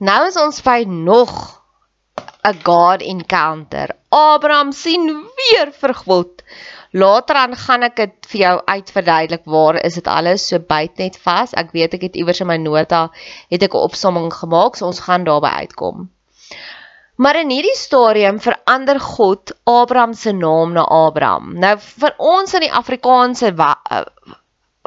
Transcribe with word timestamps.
Nou 0.00 0.20
is 0.24 0.36
ons 0.40 0.62
by 0.64 0.84
nog 0.88 1.32
'n 2.48 2.60
God 2.64 3.02
encounter. 3.04 3.90
Abraham 4.08 4.72
sien 4.72 5.04
weer 5.40 5.72
vir 5.80 5.94
God. 5.94 6.42
Later 6.92 7.36
aan 7.36 7.56
gaan 7.56 7.82
ek 7.82 7.96
dit 7.96 8.28
vir 8.30 8.40
jou 8.40 8.54
uitverduidelik 8.64 9.44
waar 9.44 9.76
is 9.84 9.94
dit 9.94 10.06
alles 10.06 10.46
so 10.48 10.58
byt 10.58 10.96
net 10.98 11.18
vas. 11.26 11.52
Ek 11.52 11.70
weet 11.76 11.94
ek 11.94 12.06
het 12.08 12.16
iewers 12.16 12.40
in 12.40 12.46
my 12.46 12.56
nota 12.56 13.10
het 13.50 13.62
ek 13.62 13.74
'n 13.74 13.84
opsomming 13.88 14.32
gemaak, 14.32 14.76
so 14.76 14.86
ons 14.86 15.04
gaan 15.04 15.24
daarby 15.24 15.52
uitkom. 15.62 16.08
Maar 17.16 17.36
in 17.36 17.50
hierdie 17.50 17.76
stadium 17.76 18.40
verander 18.40 19.00
God 19.00 19.52
Abraham 19.64 20.14
se 20.14 20.32
naam 20.32 20.72
na 20.72 20.82
Abraham. 20.82 21.58
Nou 21.58 21.76
vir 21.78 22.14
ons 22.16 22.54
in 22.54 22.60
die 22.60 22.72
Afrikaanse 22.72 23.52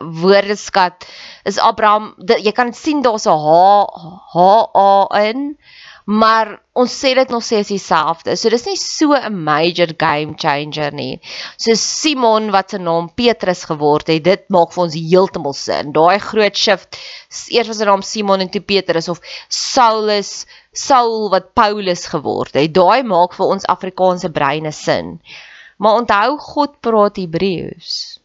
woordeskat 0.01 1.05
is 1.45 1.59
Abraham 1.59 2.15
jy 2.27 2.51
kan 2.51 2.73
sien 2.73 3.01
daar's 3.01 3.27
'n 3.27 3.37
H 3.37 3.87
H 4.33 4.37
A 4.73 5.07
in 5.29 5.57
maar 6.05 6.61
ons 6.75 6.91
sê 6.91 7.13
dit 7.15 7.29
nog 7.29 7.43
steeds 7.43 7.69
dieselfde. 7.71 8.35
So 8.35 8.49
dis 8.49 8.65
nie 8.65 8.75
so 8.75 9.13
'n 9.13 9.43
major 9.43 9.87
game 9.97 10.35
changer 10.37 10.91
nie. 10.91 11.21
So 11.57 11.73
Simon 11.75 12.51
wat 12.51 12.69
se 12.69 12.77
naam 12.77 13.09
Petrus 13.13 13.63
geword 13.63 14.07
het, 14.07 14.23
dit 14.23 14.49
maak 14.49 14.73
vir 14.73 14.83
ons 14.83 14.93
heeltemal 14.93 15.53
sin. 15.53 15.91
Daai 15.91 16.19
groot 16.19 16.57
shift, 16.57 16.97
eers 17.49 17.67
was 17.67 17.77
sy 17.77 17.85
naam 17.85 18.01
Simon 18.01 18.41
en 18.41 18.49
toe 18.49 18.61
Petrus 18.61 19.09
of 19.09 19.21
Saulus, 19.47 20.45
Saul 20.73 21.29
wat 21.29 21.53
Paulus 21.53 22.07
geword 22.07 22.53
het. 22.53 22.73
Daai 22.73 23.03
maak 23.03 23.33
vir 23.33 23.45
ons 23.45 23.65
Afrikaanse 23.65 24.29
breine 24.29 24.71
sin. 24.71 25.21
Maar 25.77 25.95
onthou 25.95 26.37
God 26.37 26.81
praat 26.81 27.15
Hebreëus. 27.15 28.22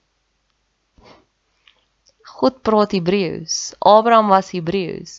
God 2.39 2.61
praat 2.63 2.95
Hebreëus. 2.95 3.75
Abraham 3.83 4.31
was 4.31 4.53
Hebreëus. 4.55 5.19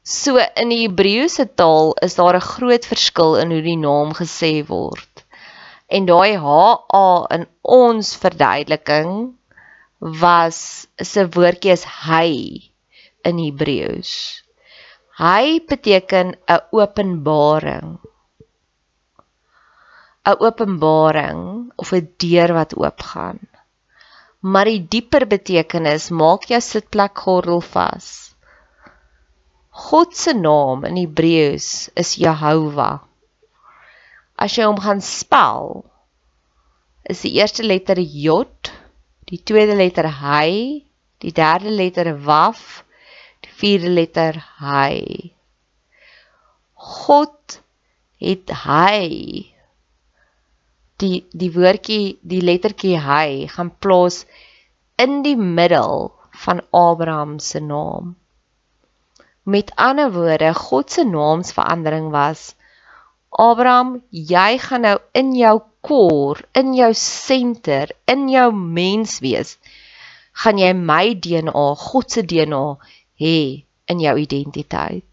So 0.00 0.40
in 0.40 0.72
die 0.72 0.86
Hebreëse 0.86 1.44
taal 1.60 1.92
is 2.06 2.16
daar 2.16 2.36
'n 2.38 2.48
groot 2.54 2.86
verskil 2.92 3.36
in 3.42 3.52
hoe 3.52 3.62
die 3.62 3.76
naam 3.76 4.14
gesê 4.16 4.52
word. 4.66 5.24
En 5.88 6.06
daai 6.06 6.36
HA 6.40 7.26
in 7.36 7.46
ons 7.62 8.16
verduideliking 8.22 9.12
was 10.00 10.88
se 10.96 11.26
woordjie 11.36 11.72
is 11.72 11.84
hy 12.06 12.30
in 13.28 13.36
Hebreëus. 13.44 14.12
Hy 15.20 15.60
beteken 15.68 16.32
'n 16.48 16.60
openbaring. 16.72 17.98
'n 20.24 20.36
Openbaring 20.48 21.72
of 21.76 21.92
'n 21.92 22.08
deur 22.16 22.50
wat 22.56 22.76
oopgaan. 22.76 23.40
Maar 24.40 24.70
die 24.70 24.80
dieper 24.88 25.26
betekenis 25.28 26.08
maak 26.16 26.46
jou 26.48 26.60
sitplek 26.64 27.18
gordel 27.26 27.60
vas. 27.60 28.08
God 29.70 30.16
se 30.16 30.32
naam 30.32 30.86
in 30.88 30.96
Hebreëus 30.96 31.90
is 32.00 32.16
Jehovah. 32.16 33.02
As 34.40 34.56
jy 34.56 34.64
hom 34.64 34.80
gaan 34.80 35.04
spel, 35.04 35.84
is 37.04 37.20
die 37.26 37.34
eerste 37.36 37.66
letter 37.66 38.00
J, 38.00 38.46
die 39.28 39.42
tweede 39.44 39.76
letter 39.76 40.08
hy, 40.22 40.88
die 41.20 41.32
derde 41.36 41.70
letter 41.70 42.14
waf, 42.24 42.82
die 43.44 43.52
vierde 43.60 43.92
letter 43.92 44.40
hy. 44.60 44.96
God 46.72 47.60
het 48.20 48.52
hy 48.64 49.04
die 51.02 51.24
die 51.42 51.50
woordjie 51.56 52.18
die 52.32 52.40
lettertjie 52.44 52.98
hy 53.04 53.46
gaan 53.54 53.72
plaas 53.84 54.24
in 55.04 55.20
die 55.26 55.36
middel 55.36 56.10
van 56.44 56.62
Abraham 56.70 57.38
se 57.38 57.60
naam. 57.60 58.16
Met 59.42 59.72
ander 59.76 60.12
woorde, 60.12 60.54
God 60.54 60.90
se 60.90 61.04
naamsverandering 61.04 62.10
was 62.12 62.54
Abraham, 63.30 64.00
jy 64.10 64.58
gaan 64.58 64.84
nou 64.84 64.96
in 65.14 65.34
jou 65.38 65.56
kor, 65.86 66.40
in 66.52 66.74
jou 66.74 66.90
senter, 66.94 67.92
in 68.10 68.28
jou 68.28 68.48
mens 68.52 69.20
wees, 69.24 69.56
gaan 70.42 70.58
jy 70.58 70.72
my 70.76 71.14
DNA, 71.14 71.66
God 71.78 72.10
se 72.10 72.24
DNA 72.26 72.64
hê 73.22 73.36
in 73.90 74.02
jou 74.02 74.16
identiteit. 74.18 75.09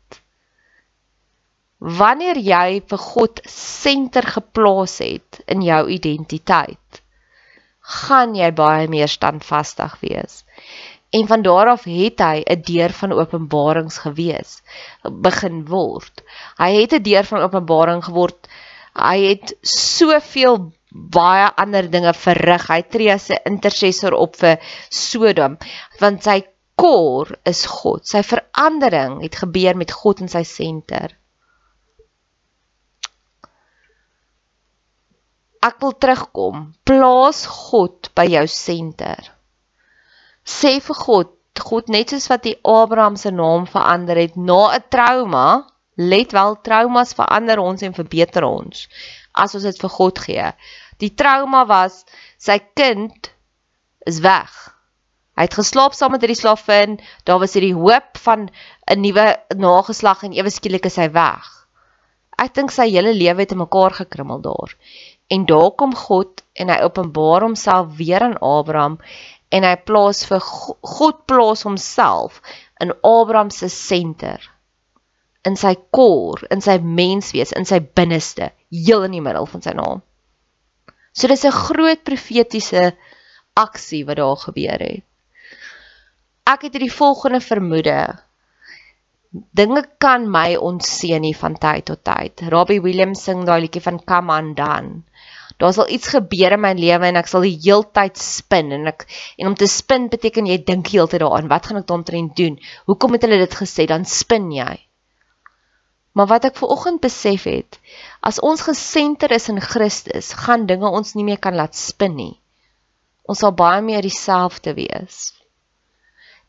Wanneer 1.77 2.37
jy 2.41 2.81
vir 2.89 2.97
God 2.97 3.41
senter 3.53 4.25
geplaas 4.25 4.97
het 5.03 5.41
in 5.45 5.61
jou 5.61 5.83
identiteit, 5.93 7.01
gaan 8.01 8.33
jy 8.35 8.49
baie 8.51 8.87
meer 8.89 9.07
standvastig 9.07 9.93
wees. 10.01 10.41
En 11.13 11.27
van 11.27 11.41
daar 11.45 11.69
af 11.71 11.85
het 11.85 12.19
hy 12.19 12.43
'n 12.43 12.61
deur 12.65 12.93
van 13.01 13.13
openbarings 13.13 13.97
gewees 14.03 14.61
begin 15.03 15.65
word. 15.65 16.23
Hy 16.57 16.71
het 16.81 16.93
'n 16.93 17.03
deur 17.03 17.23
van 17.23 17.41
openbaring 17.41 18.03
geword. 18.03 18.47
Hy 18.95 19.17
het 19.29 19.53
soveel 19.61 20.73
baie 20.91 21.47
ander 21.55 21.89
dinge 21.91 22.13
verrig. 22.13 22.67
Hy 22.67 22.81
tree 22.81 23.13
as 23.13 23.29
'n 23.29 23.37
intercessor 23.45 24.13
op 24.13 24.35
vir 24.35 24.57
Sodom 24.89 25.57
want 25.99 26.23
sy 26.23 26.43
kor 26.75 27.37
is 27.45 27.65
God. 27.65 28.07
Sy 28.07 28.23
verandering 28.23 29.21
het 29.21 29.35
gebeur 29.35 29.77
met 29.77 29.91
God 29.91 30.19
in 30.19 30.27
sy 30.27 30.43
senter. 30.43 31.15
Ek 35.67 35.81
wil 35.83 35.97
terugkom. 35.97 36.69
Plaas 36.87 37.45
God 37.45 38.11
by 38.15 38.27
jou 38.31 38.45
senter 38.47 39.33
sê 40.47 40.77
vir 40.79 40.95
God, 41.03 41.33
God 41.59 41.89
net 41.91 42.13
soos 42.13 42.29
wat 42.31 42.45
die 42.45 42.55
Abraham 42.63 43.17
se 43.19 43.33
naam 43.35 43.65
verander 43.67 44.19
het 44.21 44.37
na 44.37 44.77
'n 44.77 44.83
trauma, 44.89 45.67
let 45.97 46.31
wel 46.31 46.55
traumas 46.63 47.13
verander 47.17 47.59
ons 47.59 47.81
en 47.81 47.93
verbeter 47.93 48.43
ons 48.43 48.87
as 49.33 49.55
ons 49.55 49.63
dit 49.63 49.79
vir 49.81 49.89
God 49.89 50.19
gee. 50.19 50.53
Die 50.99 51.13
trauma 51.13 51.65
was 51.65 52.05
sy 52.37 52.59
kind 52.75 53.33
is 54.05 54.19
weg. 54.19 54.53
Hy 55.37 55.43
het 55.45 55.53
geslaap 55.53 55.93
saam 55.93 56.11
met 56.11 56.21
hierdie 56.21 56.41
slavin, 56.41 56.99
daar 57.25 57.39
was 57.39 57.53
hierdie 57.53 57.75
hoop 57.75 58.17
van 58.17 58.49
'n 58.87 59.01
nuwe 59.01 59.37
nageslag 59.55 60.23
en 60.23 60.33
ewe 60.33 60.49
skielik 60.49 60.85
is 60.85 60.95
hy 60.95 61.09
weg. 61.11 61.67
Ek 62.37 62.53
dink 62.53 62.71
sy 62.71 62.89
hele 62.89 63.13
lewe 63.13 63.41
het 63.41 63.51
in 63.51 63.57
mekaar 63.57 63.93
gekrummel 63.93 64.41
daar. 64.41 64.73
En 65.27 65.45
daar 65.45 65.71
kom 65.75 65.95
God 65.95 66.43
en 66.55 66.69
hy 66.71 66.77
openbaar 66.85 67.43
homself 67.43 67.95
weer 67.97 68.23
aan 68.23 68.37
Abraham 68.39 68.99
en 69.51 69.63
hy 69.67 69.75
plaas 69.87 70.23
vir 70.27 70.43
God 70.43 71.25
plaas 71.27 71.65
homself 71.67 72.39
in 72.83 72.93
Abraham 73.03 73.51
se 73.51 73.69
senter 73.71 74.43
in 75.47 75.55
sy 75.59 75.75
kor, 75.95 76.41
in 76.51 76.63
sy 76.63 76.77
menswees, 76.83 77.53
in 77.55 77.67
sy 77.67 77.79
binneste, 77.79 78.51
heel 78.73 79.05
in 79.07 79.15
die 79.15 79.23
middel 79.23 79.47
van 79.47 79.63
sy 79.63 79.73
naam. 79.77 80.01
So 81.15 81.27
dis 81.27 81.45
'n 81.45 81.55
groot 81.55 82.03
profetiese 82.03 82.93
aksie 83.55 84.03
wat 84.05 84.17
daar 84.17 84.37
gebeur 84.37 84.79
het. 84.79 85.03
Ek 86.47 86.61
het 86.61 86.73
hierdie 86.73 86.93
volgende 86.93 87.39
vermoede. 87.41 88.19
Dinge 89.31 89.83
kan 89.99 90.29
my 90.31 90.55
ontseën 90.55 91.21
nie 91.21 91.35
van 91.35 91.55
tyd 91.55 91.85
tot 91.85 92.03
tyd. 92.03 92.41
Robbie 92.49 92.81
Williams 92.81 93.23
sing 93.23 93.45
daai 93.45 93.61
liedjie 93.61 93.83
van 93.83 93.99
Come 94.03 94.31
on 94.31 94.53
Dan 94.53 95.03
daar 95.57 95.73
sal 95.73 95.89
iets 95.89 96.11
gebeur 96.13 96.53
in 96.53 96.61
my 96.61 96.73
lewe 96.77 97.09
en 97.09 97.17
ek 97.17 97.29
sal 97.29 97.45
die 97.45 97.57
heeltyd 97.63 98.19
spin 98.21 98.73
en 98.75 98.89
ek 98.91 99.07
en 99.41 99.49
om 99.51 99.55
te 99.57 99.67
spin 99.71 100.05
beteken 100.13 100.49
jy 100.49 100.59
dink 100.65 100.91
heeltyd 100.93 101.23
daaraan 101.23 101.49
wat 101.49 101.69
gaan 101.69 101.81
ek 101.81 101.87
daarin 101.89 102.29
doen? 102.37 102.59
Hoekom 102.85 103.17
het 103.17 103.25
hulle 103.25 103.39
dit 103.41 103.55
gesê? 103.57 103.87
Dan 103.89 104.05
spin 104.05 104.51
jy. 104.53 104.75
Maar 106.13 106.29
wat 106.29 106.45
ek 106.49 106.57
ver 106.57 106.73
oggend 106.73 107.01
besef 107.01 107.47
het 107.49 107.79
as 108.21 108.41
ons 108.41 108.65
gesenter 108.65 109.33
is 109.33 109.49
in 109.49 109.61
Christus 109.61 110.33
gaan 110.45 110.67
dinge 110.69 110.89
ons 110.89 111.15
nie 111.17 111.25
meer 111.25 111.41
kan 111.41 111.57
laat 111.57 111.77
spin 111.77 112.15
nie. 112.17 112.35
Ons 113.25 113.41
sal 113.41 113.53
baie 113.57 113.81
meer 113.81 114.05
dieselfde 114.05 114.73
wees. 114.77 115.33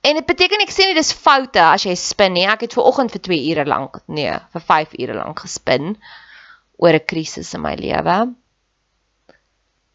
En 0.05 0.15
dit 0.21 0.27
beteken 0.27 0.63
ek 0.63 0.73
sê 0.73 0.87
nie 0.87 0.97
dis 0.97 1.13
foute 1.17 1.63
as 1.65 1.85
jy 1.89 1.97
spin 1.99 2.37
nie. 2.37 2.47
Ek 2.47 2.61
het 2.67 2.77
ver 2.77 2.87
oggend 2.87 3.13
vir 3.17 3.25
2 3.25 3.41
ure 3.55 3.65
lank 3.69 4.03
nee 4.07 4.37
vir 4.53 4.67
5 4.73 4.95
ure 5.01 5.17
lank 5.17 5.43
gespin 5.47 5.97
oor 6.77 6.93
'n 6.93 7.09
krisis 7.09 7.55
in 7.57 7.65
my 7.65 7.75
lewe 7.75 8.19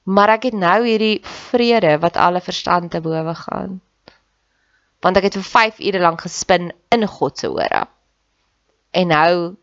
Maar 0.03 0.35
ek 0.35 0.50
het 0.50 0.57
nou 0.59 0.83
hierdie 0.83 1.21
vrede 1.23 1.97
wat 2.03 2.19
alle 2.19 2.41
verstand 2.44 2.91
te 2.91 3.01
bowe 3.01 3.35
gaan. 3.35 3.79
Want 5.03 5.17
ek 5.19 5.29
het 5.29 5.38
vir 5.39 5.50
5 5.50 5.79
ure 5.79 6.00
lank 6.00 6.23
gespin 6.25 6.71
in 6.91 7.07
God 7.07 7.39
se 7.39 7.51
ore. 7.51 7.85
En 8.91 9.07
nou 9.07 9.55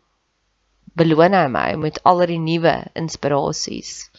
beloon 0.97 1.33
hy 1.37 1.47
my 1.47 1.67
met 1.79 2.01
al 2.03 2.25
die 2.27 2.41
nuwe 2.41 2.73
inspirasies. 2.97 4.09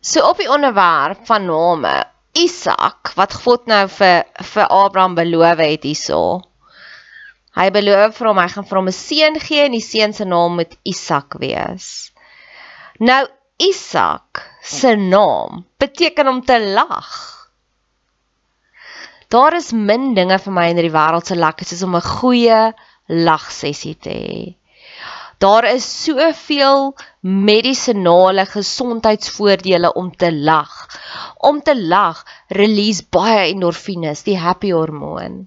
So 0.00 0.22
op 0.28 0.38
die 0.38 0.50
onderwerp 0.50 1.24
van 1.26 1.48
name 1.48 1.96
Isak 2.38 3.12
wat 3.18 3.34
God 3.34 3.66
nou 3.66 3.86
vir 3.90 4.28
vir 4.52 4.68
Abraham 4.70 5.16
beloof 5.18 5.58
het 5.58 5.88
hierso. 5.88 6.20
Hy 7.58 7.66
beloof 7.74 8.14
vir 8.20 8.28
hom 8.30 8.38
hy 8.38 8.46
gaan 8.52 8.68
vir 8.68 8.78
hom 8.78 8.90
'n 8.92 8.94
seun 8.94 9.40
gee 9.42 9.64
en 9.64 9.74
die 9.74 9.82
seun 9.82 10.12
se 10.14 10.24
naam 10.24 10.54
moet 10.60 10.76
Isak 10.84 11.34
wees. 11.42 12.12
Nou 13.00 13.26
Isak 13.58 14.42
se 14.62 14.94
naam 14.96 15.64
beteken 15.78 16.28
om 16.28 16.44
te 16.44 16.60
lag. 16.60 17.08
Daar 19.28 19.56
is 19.56 19.72
min 19.72 20.14
dinge 20.14 20.38
vir 20.38 20.54
my 20.54 20.68
in 20.70 20.78
hierdie 20.78 20.94
wêreld 20.94 21.26
se 21.26 21.36
lekker 21.36 21.66
soos 21.66 21.82
om 21.86 21.96
'n 21.98 22.06
goeie 22.06 22.60
lagsessie 23.26 23.96
te 24.04 24.14
hê. 24.14 24.38
Daar 25.38 25.64
is 25.70 25.84
soveel 26.04 26.94
medisinale 27.20 28.46
gesondheidsvoordele 28.46 29.92
om 29.92 30.10
te 30.16 30.32
lag. 30.32 30.72
Om 31.50 31.62
te 31.62 31.74
lag 31.76 32.24
release 32.48 33.04
baie 33.10 33.50
endorfines, 33.52 34.22
die 34.22 34.38
happy 34.38 34.72
hormoon. 34.72 35.46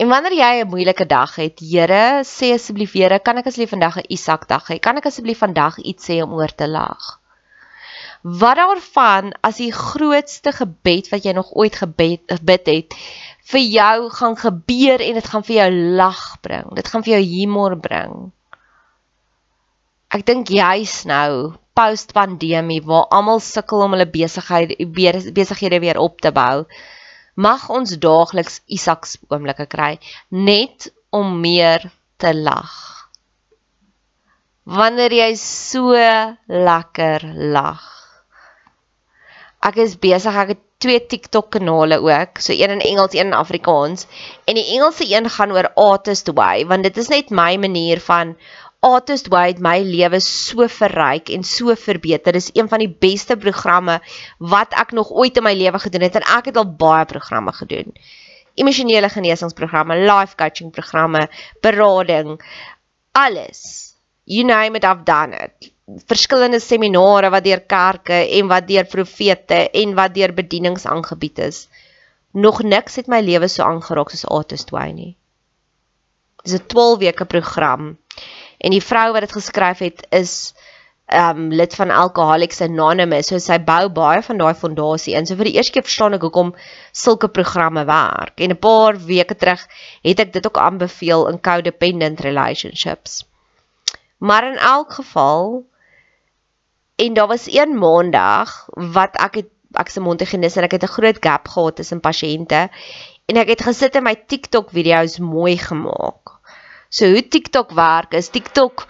En 0.00 0.08
wanneer 0.08 0.32
jy 0.32 0.52
'n 0.60 0.68
moeilike 0.72 1.06
dag 1.06 1.34
het, 1.36 1.58
Here, 1.60 2.24
sê 2.24 2.54
asseblief 2.56 2.92
Here, 2.96 3.18
kan 3.20 3.36
ek 3.36 3.46
asseblief 3.46 3.72
vandag 3.76 3.96
'n 3.98 4.08
Isak 4.08 4.48
dag 4.48 4.64
hê? 4.68 4.78
Kan 4.80 4.96
ek 4.96 5.06
asseblief 5.06 5.38
vandag 5.38 5.76
iets 5.78 6.08
sê 6.08 6.22
om 6.22 6.32
oor 6.32 6.54
te 6.54 6.68
lag? 6.68 7.20
Wat 8.22 8.56
daarvan 8.56 9.32
as 9.40 9.56
die 9.56 9.72
grootste 9.72 10.52
gebed 10.52 11.10
wat 11.12 11.24
jy 11.24 11.32
nog 11.32 11.52
ooit 11.52 11.76
gebed 11.76 12.20
gebid 12.26 12.66
het 12.66 12.94
vir 13.52 13.60
jou 13.60 14.10
gaan 14.10 14.36
gebeur 14.36 15.00
en 15.00 15.14
dit 15.14 15.28
gaan 15.28 15.44
vir 15.44 15.56
jou 15.56 15.70
lag 16.00 16.40
bring. 16.40 16.74
Dit 16.74 16.88
gaan 16.88 17.02
vir 17.02 17.12
jou 17.18 17.24
humor 17.24 17.76
bring. 17.76 18.32
Ek 20.08 20.24
dink 20.26 20.48
juis 20.48 21.04
nou 21.04 21.52
post 21.74 22.12
pandemie 22.12 22.80
waar 22.82 23.08
almal 23.10 23.40
sukkel 23.40 23.84
om 23.84 23.92
hulle 23.92 24.06
besigheid 24.06 24.76
besighede 25.34 25.80
weer 25.80 25.98
op 25.98 26.20
te 26.20 26.32
bou, 26.32 26.64
mag 27.46 27.68
ons 27.72 27.96
daagliks 28.04 28.60
Isaks 28.76 29.16
oomblikke 29.30 29.66
kry 29.74 29.94
net 30.28 30.90
om 31.10 31.38
meer 31.40 31.86
te 32.20 32.32
lag. 32.36 32.74
Wanneer 34.70 35.14
jy 35.16 35.30
so 35.40 35.96
lekker 36.46 37.24
lag. 37.56 37.86
Ek 39.60 39.80
is 39.82 39.96
besig, 40.00 40.36
ek 40.36 40.54
het 40.54 40.60
twee 40.80 41.00
TikTok 41.12 41.50
kanale 41.56 41.98
ook, 42.00 42.40
so 42.40 42.54
een 42.56 42.72
in 42.76 42.80
Engels, 42.80 43.16
een 43.16 43.32
in 43.32 43.36
Afrikaans. 43.36 44.06
En 44.48 44.56
die 44.56 44.64
Engelse 44.76 45.04
een 45.08 45.28
gaan 45.28 45.52
oor 45.52 45.68
Artist 45.76 46.30
Way, 46.32 46.64
want 46.66 46.88
dit 46.88 46.96
is 46.96 47.10
net 47.12 47.30
my 47.30 47.56
manier 47.60 48.00
van 48.00 48.36
Artist 48.80 49.28
Way 49.28 49.52
het 49.52 49.58
my 49.60 49.78
lewe 49.84 50.20
so 50.24 50.66
verryk 50.68 51.28
en 51.28 51.44
so 51.44 51.74
verbeter. 51.76 52.32
Dit 52.32 52.42
is 52.42 52.50
een 52.56 52.68
van 52.68 52.80
die 52.80 52.88
beste 52.88 53.36
programme 53.36 54.00
wat 54.38 54.72
ek 54.72 54.94
nog 54.96 55.10
ooit 55.10 55.36
in 55.36 55.44
my 55.44 55.52
lewe 55.54 55.78
gedoen 55.78 56.06
het 56.06 56.16
en 56.20 56.28
ek 56.38 56.52
het 56.52 56.56
al 56.56 56.70
baie 56.80 57.04
programme 57.04 57.52
gedoen. 57.52 57.92
Emosionele 58.54 59.08
genesingsprogramme, 59.08 60.00
life 60.04 60.36
coaching 60.36 60.72
programme, 60.72 61.28
berading, 61.60 62.40
alles. 63.12 63.92
You 64.24 64.44
name 64.44 64.76
it, 64.76 64.84
I've 64.84 65.04
done 65.04 65.36
it 65.36 65.72
verskillende 66.06 66.60
seminare 66.60 67.30
wat 67.30 67.44
deur 67.44 67.62
kerke 67.66 68.18
en 68.38 68.50
wat 68.50 68.68
deur 68.68 68.86
profete 68.86 69.62
en 69.70 69.94
wat 69.94 70.14
deur 70.14 70.34
bedienings 70.34 70.86
aangebied 70.86 71.38
is. 71.38 71.66
Nog 72.30 72.62
niks 72.62 72.96
het 73.00 73.08
my 73.10 73.20
lewe 73.20 73.48
so 73.48 73.64
aangeraak 73.66 74.12
soos 74.12 74.28
Artist 74.30 74.70
Way 74.70 74.92
nie. 74.92 75.16
Dis 76.44 76.54
'n 76.54 76.66
12 76.66 76.98
weke 76.98 77.24
program 77.24 77.96
en 78.60 78.74
die 78.76 78.84
vrou 78.84 79.12
wat 79.12 79.26
dit 79.26 79.32
geskryf 79.32 79.78
het 79.84 80.04
is 80.10 80.34
um 81.10 81.48
lid 81.50 81.74
van 81.74 81.90
Alcoholics 81.90 82.60
Anonymous. 82.62 83.26
So 83.32 83.38
sy 83.42 83.58
bou 83.58 83.88
baie 83.90 84.22
van 84.22 84.38
daai 84.38 84.54
fondasie 84.54 85.16
in. 85.18 85.26
So 85.26 85.34
vir 85.34 85.50
die 85.50 85.56
eerste 85.58 85.74
keer 85.74 85.86
verstaan 85.88 86.14
ek 86.14 86.26
hoekom 86.28 86.52
sulke 86.92 87.28
programme 87.28 87.84
werk. 87.88 88.38
En 88.38 88.54
'n 88.54 88.58
paar 88.58 89.00
weke 89.08 89.34
terug 89.34 89.66
het 90.02 90.20
ek 90.20 90.32
dit 90.32 90.46
ook 90.46 90.58
aanbeveel 90.58 91.28
in 91.28 91.40
codependent 91.40 92.20
relationships. 92.20 93.24
Maar 94.18 94.52
in 94.52 94.58
elk 94.58 94.92
geval 94.92 95.64
En 97.00 97.12
daar 97.12 97.26
was 97.26 97.52
een 97.52 97.78
maandag 97.78 98.68
wat 98.74 99.16
ek 99.16 99.34
het 99.34 99.48
ek 99.80 99.88
se 99.88 100.02
mondhygiënis 100.04 100.56
en 100.58 100.66
ek 100.66 100.74
het 100.76 100.82
'n 100.84 100.96
groot 100.96 101.18
gap 101.26 101.48
gehad 101.48 101.76
tussen 101.76 102.00
pasiënte 102.00 102.68
en 103.26 103.36
ek 103.36 103.48
het 103.48 103.62
gesit 103.62 103.94
en 103.96 104.02
my 104.02 104.14
TikTok 104.26 104.70
video's 104.70 105.18
mooi 105.18 105.56
gemaak. 105.56 106.39
So 106.90 107.06
hoe 107.06 107.22
TikTok 107.22 107.70
werk 107.78 108.14
is 108.18 108.28
TikTok 108.34 108.86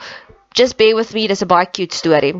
just 0.56 0.76
bear 0.80 0.96
with 0.96 1.12
me 1.14 1.28
dis 1.28 1.42
'n 1.44 1.48
baie 1.52 1.68
cute 1.68 1.94
story. 1.94 2.32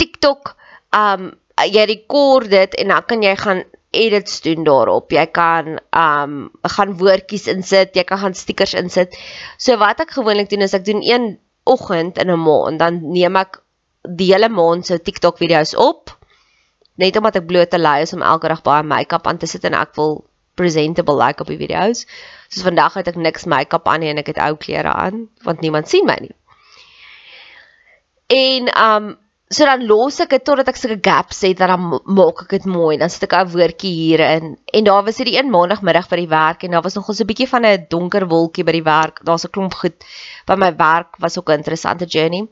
TikTok 0.00 0.56
um 1.02 1.32
jy 1.76 1.84
rekord 1.92 2.50
dit 2.50 2.74
en 2.80 2.88
dan 2.88 3.04
kan 3.06 3.22
jy 3.22 3.36
gaan 3.36 3.62
edits 3.92 4.40
doen 4.40 4.64
daarop. 4.64 5.12
Jy 5.12 5.26
kan 5.26 5.78
um 5.92 6.50
gaan 6.76 6.96
woordjies 6.96 7.46
insit, 7.52 7.92
jy 7.96 8.04
kan 8.08 8.18
gaan 8.18 8.34
stickers 8.34 8.74
insit. 8.74 9.12
So 9.58 9.76
wat 9.76 10.00
ek 10.00 10.16
gewoonlik 10.16 10.48
doen 10.48 10.64
is 10.64 10.74
ek 10.74 10.88
doen 10.88 11.04
een 11.04 11.38
oggend 11.64 12.18
in 12.18 12.30
'n 12.30 12.40
maand 12.48 12.78
dan 12.78 13.12
neem 13.12 13.36
ek 13.36 13.60
die 14.02 14.32
hele 14.32 14.48
maand 14.48 14.86
se 14.86 14.98
TikTok 14.98 15.38
video's 15.38 15.74
op 15.76 16.10
net 16.98 17.16
omdat 17.16 17.36
ek 17.36 17.46
bloot 17.46 17.70
te 17.70 17.78
lui 17.78 18.02
is 18.02 18.12
om 18.12 18.22
elke 18.22 18.48
dag 18.48 18.62
baie 18.62 18.82
make-up 18.82 19.26
aan 19.26 19.38
te 19.38 19.46
sit 19.46 19.64
en 19.64 19.74
ek 19.74 19.94
wil 19.96 20.24
presentable 20.54 21.16
like 21.16 21.40
op 21.40 21.50
die 21.50 21.60
video's. 21.60 22.06
Soos 22.48 22.66
vandag 22.66 22.94
het 23.00 23.08
ek 23.08 23.16
niks 23.16 23.48
make-up 23.48 23.88
aan 23.88 24.00
nie 24.00 24.12
en 24.12 24.20
ek 24.22 24.32
het 24.34 24.38
ou 24.38 24.54
klere 24.56 24.92
aan 24.92 25.26
want 25.46 25.60
niemand 25.60 25.88
sien 25.88 26.06
my 26.06 26.18
nie. 26.20 26.34
En 28.32 28.72
um 28.84 29.12
so 29.52 29.66
dan 29.68 29.84
los 29.84 30.16
ek 30.24 30.30
dit 30.32 30.44
totdat 30.48 30.70
ek 30.72 30.78
sulke 30.80 31.00
gaps 31.04 31.42
het 31.44 31.58
dat 31.60 31.68
dan 31.68 31.98
maak 32.16 32.46
ek 32.46 32.54
dit 32.56 32.68
mooi. 32.72 32.96
Dan 32.96 33.10
sit 33.12 33.26
ek 33.28 33.34
'n 33.36 33.52
woordjie 33.52 33.92
hier 33.92 34.20
in 34.20 34.56
en 34.72 34.84
daar 34.84 35.04
was 35.04 35.18
hierdie 35.20 35.36
een 35.38 35.50
maandagmiddag 35.52 36.08
by 36.08 36.16
die 36.16 36.32
werk 36.32 36.64
en 36.64 36.70
daar 36.70 36.82
was 36.82 36.94
nog 36.94 37.10
'n 37.10 37.26
bietjie 37.26 37.48
van 37.48 37.66
'n 37.66 37.86
donker 37.88 38.26
wolkie 38.28 38.64
by 38.64 38.72
die 38.72 38.88
werk. 38.88 39.20
Daar's 39.24 39.44
'n 39.44 39.50
klomp 39.50 39.74
goed 39.74 40.04
by 40.46 40.56
my 40.56 40.72
werk 40.76 41.16
was 41.18 41.38
ook 41.38 41.48
'n 41.48 41.60
interessante 41.60 42.06
journey. 42.06 42.48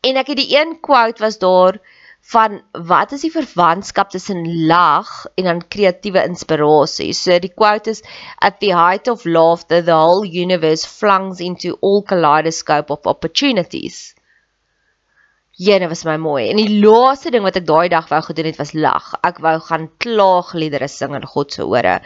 En 0.00 0.16
ek 0.16 0.26
het 0.26 0.36
die 0.36 0.56
een 0.56 0.80
quote 0.80 1.22
was 1.22 1.38
daar 1.38 1.80
van 2.20 2.60
wat 2.72 3.12
is 3.12 3.24
die 3.24 3.32
verwantskap 3.32 4.10
tussen 4.10 4.66
lag 4.66 5.26
en 5.34 5.44
dan 5.48 5.62
kreatiewe 5.68 6.22
inspirasie. 6.22 7.12
So 7.16 7.38
die 7.42 7.52
quote 7.54 7.90
is 7.90 8.02
at 8.38 8.60
the 8.60 8.74
height 8.76 9.08
of 9.08 9.24
laughter 9.24 9.82
the 9.84 9.96
whole 9.96 10.26
universe 10.26 10.86
flings 10.86 11.40
into 11.40 11.76
all 11.80 12.02
kaleidoscope 12.02 12.92
of 12.92 13.06
opportunities. 13.06 14.14
Dit 15.60 15.88
was 15.88 16.04
my 16.04 16.16
mooi. 16.16 16.48
En 16.48 16.56
die 16.56 16.80
laaste 16.80 17.30
ding 17.30 17.42
wat 17.44 17.58
ek 17.58 17.66
daai 17.68 17.90
dag 17.92 18.06
wou 18.08 18.20
gedoen 18.24 18.46
het 18.48 18.56
was 18.56 18.72
lag. 18.72 19.10
Ek 19.26 19.42
wou 19.44 19.58
gaan 19.60 19.90
klaagliedere 20.00 20.88
sing 20.88 21.12
in 21.18 21.26
God 21.26 21.52
se 21.52 21.66
ore. 21.66 21.98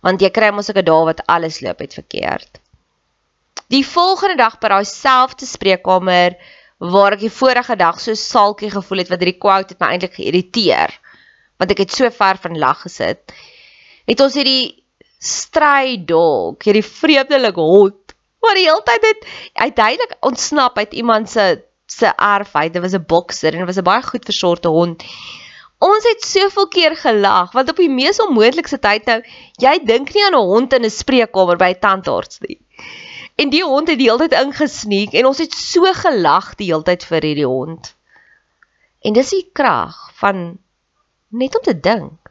Want 0.00 0.24
jy 0.24 0.30
kry 0.32 0.48
mos 0.54 0.70
'n 0.72 0.84
dag 0.84 1.04
wat 1.10 1.26
alles 1.26 1.60
loop 1.60 1.84
het 1.84 1.94
verkeerd. 2.00 2.60
Die 3.68 3.84
volgende 3.84 4.36
dag 4.36 4.56
by 4.58 4.68
daai 4.68 4.84
selfde 4.84 5.46
spreekkamer 5.46 6.38
waar 6.78 7.12
ek 7.12 7.20
die 7.20 7.32
vorige 7.32 7.76
dag 7.76 8.00
so 8.00 8.14
salkie 8.14 8.70
gevoel 8.70 8.98
het 8.98 9.10
wat 9.12 9.20
hierdie 9.22 9.40
quote 9.40 9.74
het 9.74 9.80
my 9.80 9.94
eintlik 9.94 10.16
geïrriteer 10.18 10.94
want 11.58 11.70
ek 11.70 11.84
het 11.84 11.92
so 11.92 12.10
ver 12.10 12.40
van 12.42 12.58
lag 12.58 12.82
gesit 12.82 13.34
het 14.06 14.20
ons 14.20 14.34
hierdie 14.34 14.84
stry 15.18 15.96
dog 16.04 16.58
hierdie 16.64 16.84
vreemdelike 16.84 17.60
hond 17.60 18.16
wat 18.44 18.58
die 18.58 18.66
hele 18.66 18.82
tyd 18.84 19.06
het 19.08 19.30
uiteindelik 19.54 20.18
ontsnap 20.20 20.78
uit 20.78 20.92
iemand 20.92 21.30
se 21.30 21.64
se 21.86 22.10
erf 22.16 22.54
uit 22.54 22.72
dit 22.72 22.82
was 22.82 22.94
'n 22.94 23.06
bokser 23.06 23.52
en 23.52 23.58
dit 23.58 23.66
was 23.66 23.78
'n 23.78 23.88
baie 23.90 24.02
goed 24.02 24.24
versorgde 24.24 24.68
hond. 24.68 25.04
Ons 25.78 26.04
het 26.04 26.24
soveel 26.24 26.68
keer 26.68 26.96
gelag 26.96 27.52
want 27.52 27.70
op 27.70 27.76
die 27.76 27.90
mees 27.90 28.20
onmoontlike 28.20 28.78
tyd 28.78 29.06
nou 29.06 29.20
jy 29.58 29.78
dink 29.84 30.14
nie 30.14 30.24
aan 30.24 30.34
'n 30.34 30.48
hond 30.52 30.72
in 30.72 30.84
'n 30.84 30.90
spreekkamer 30.90 31.56
by 31.56 31.70
'n 31.74 31.80
tandarts 31.80 32.40
nie 32.40 32.58
En 33.34 33.50
die 33.50 33.64
hond 33.64 33.88
het 33.90 33.98
die 33.98 34.10
hele 34.10 34.28
tyd 34.28 34.36
ingesneek 34.38 35.14
en 35.18 35.26
ons 35.26 35.40
het 35.42 35.54
so 35.58 35.90
gelag 35.98 36.54
die 36.60 36.70
hele 36.70 36.86
tyd 36.86 37.06
vir 37.08 37.26
hierdie 37.26 37.48
hond. 37.50 37.94
En 39.04 39.16
dis 39.16 39.32
die 39.34 39.46
krag 39.52 39.96
van 40.20 40.44
net 41.34 41.56
om 41.58 41.64
te 41.66 41.74
dink. 41.80 42.30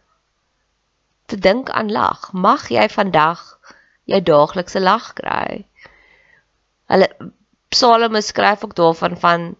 Te 1.28 1.38
dink 1.40 1.70
aan 1.70 1.92
lag. 1.92 2.32
Mag 2.32 2.70
jy 2.72 2.88
vandag 2.90 3.44
jou 4.10 4.22
daaglikse 4.24 4.80
lag 4.80 5.12
kry. 5.20 5.64
Hulle 6.92 7.10
Psalme 7.74 8.22
skryf 8.22 8.64
ook 8.64 8.76
daarvan 8.76 9.18
van 9.18 9.56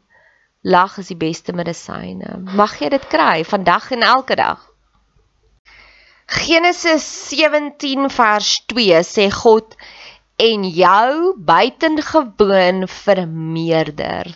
lag 0.62 0.98
is 0.98 1.10
die 1.10 1.18
beste 1.18 1.54
medisyne. 1.54 2.38
Mag 2.56 2.78
jy 2.80 2.92
dit 2.94 3.08
kry 3.10 3.44
vandag 3.48 3.90
en 3.92 4.06
elke 4.06 4.38
dag. 4.40 4.62
Genesis 6.26 7.06
17 7.30 8.10
vers 8.14 8.52
2 8.72 9.02
sê 9.04 9.28
God 9.34 9.76
en 10.44 10.64
jou 10.76 11.36
buitengewoon 11.38 12.88
vermeerder. 12.88 14.36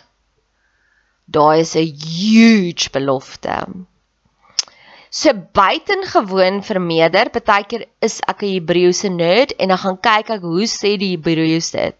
Daai 1.28 1.60
is 1.60 1.74
'n 1.76 1.92
huge 2.00 2.90
belofte. 2.90 3.56
So 5.10 5.32
buitengewoon 5.34 6.62
vermeerder, 6.64 7.30
partykeer 7.30 7.84
is 8.00 8.20
ek 8.32 8.42
'n 8.42 8.52
Hebreëse 8.54 9.08
nerd 9.08 9.52
en 9.56 9.68
dan 9.68 9.78
gaan 9.84 10.00
kyk 10.00 10.30
ek 10.36 10.42
hoe 10.42 10.66
sê 10.66 10.96
die 10.96 11.12
Hebreëus 11.16 11.70
dit. 11.70 11.96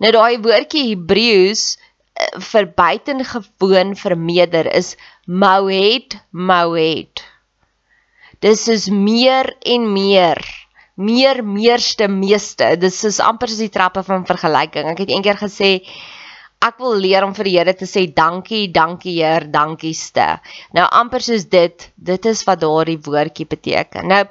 Nou 0.00 0.12
daai 0.12 0.38
woordjie 0.38 0.88
Hebreëus 0.90 1.62
eh, 1.76 2.40
vir 2.50 2.64
buitengewoon 2.66 3.96
vermeerder 3.96 4.66
is 4.72 4.96
moed 5.26 6.16
moed. 6.30 7.24
Dis 8.40 8.68
is 8.68 8.88
meer 8.88 9.56
en 9.60 9.92
meer 9.92 10.38
meer 10.98 11.44
meerste 11.46 12.08
meeste. 12.10 12.72
Dis 12.80 13.02
is 13.06 13.20
amper 13.22 13.50
soos 13.50 13.62
die 13.62 13.72
trappe 13.72 14.02
van 14.06 14.26
vergelyking. 14.26 14.90
Ek 14.90 15.04
het 15.04 15.12
eendag 15.14 15.42
gesê 15.44 15.78
ek 16.64 16.80
wil 16.82 16.96
leer 16.98 17.22
om 17.22 17.36
vir 17.36 17.46
die 17.46 17.54
Here 17.54 17.74
te 17.78 17.86
sê 17.86 18.08
dankie, 18.10 18.66
dankie 18.74 19.20
Heer, 19.20 19.46
dankieste. 19.52 20.26
Nou 20.74 20.88
amper 21.00 21.22
soos 21.22 21.46
dit, 21.46 21.86
dit 21.94 22.26
is 22.26 22.42
wat 22.48 22.64
daardie 22.64 22.98
woordjie 22.98 23.46
beteken. 23.46 24.10
Nou 24.10 24.24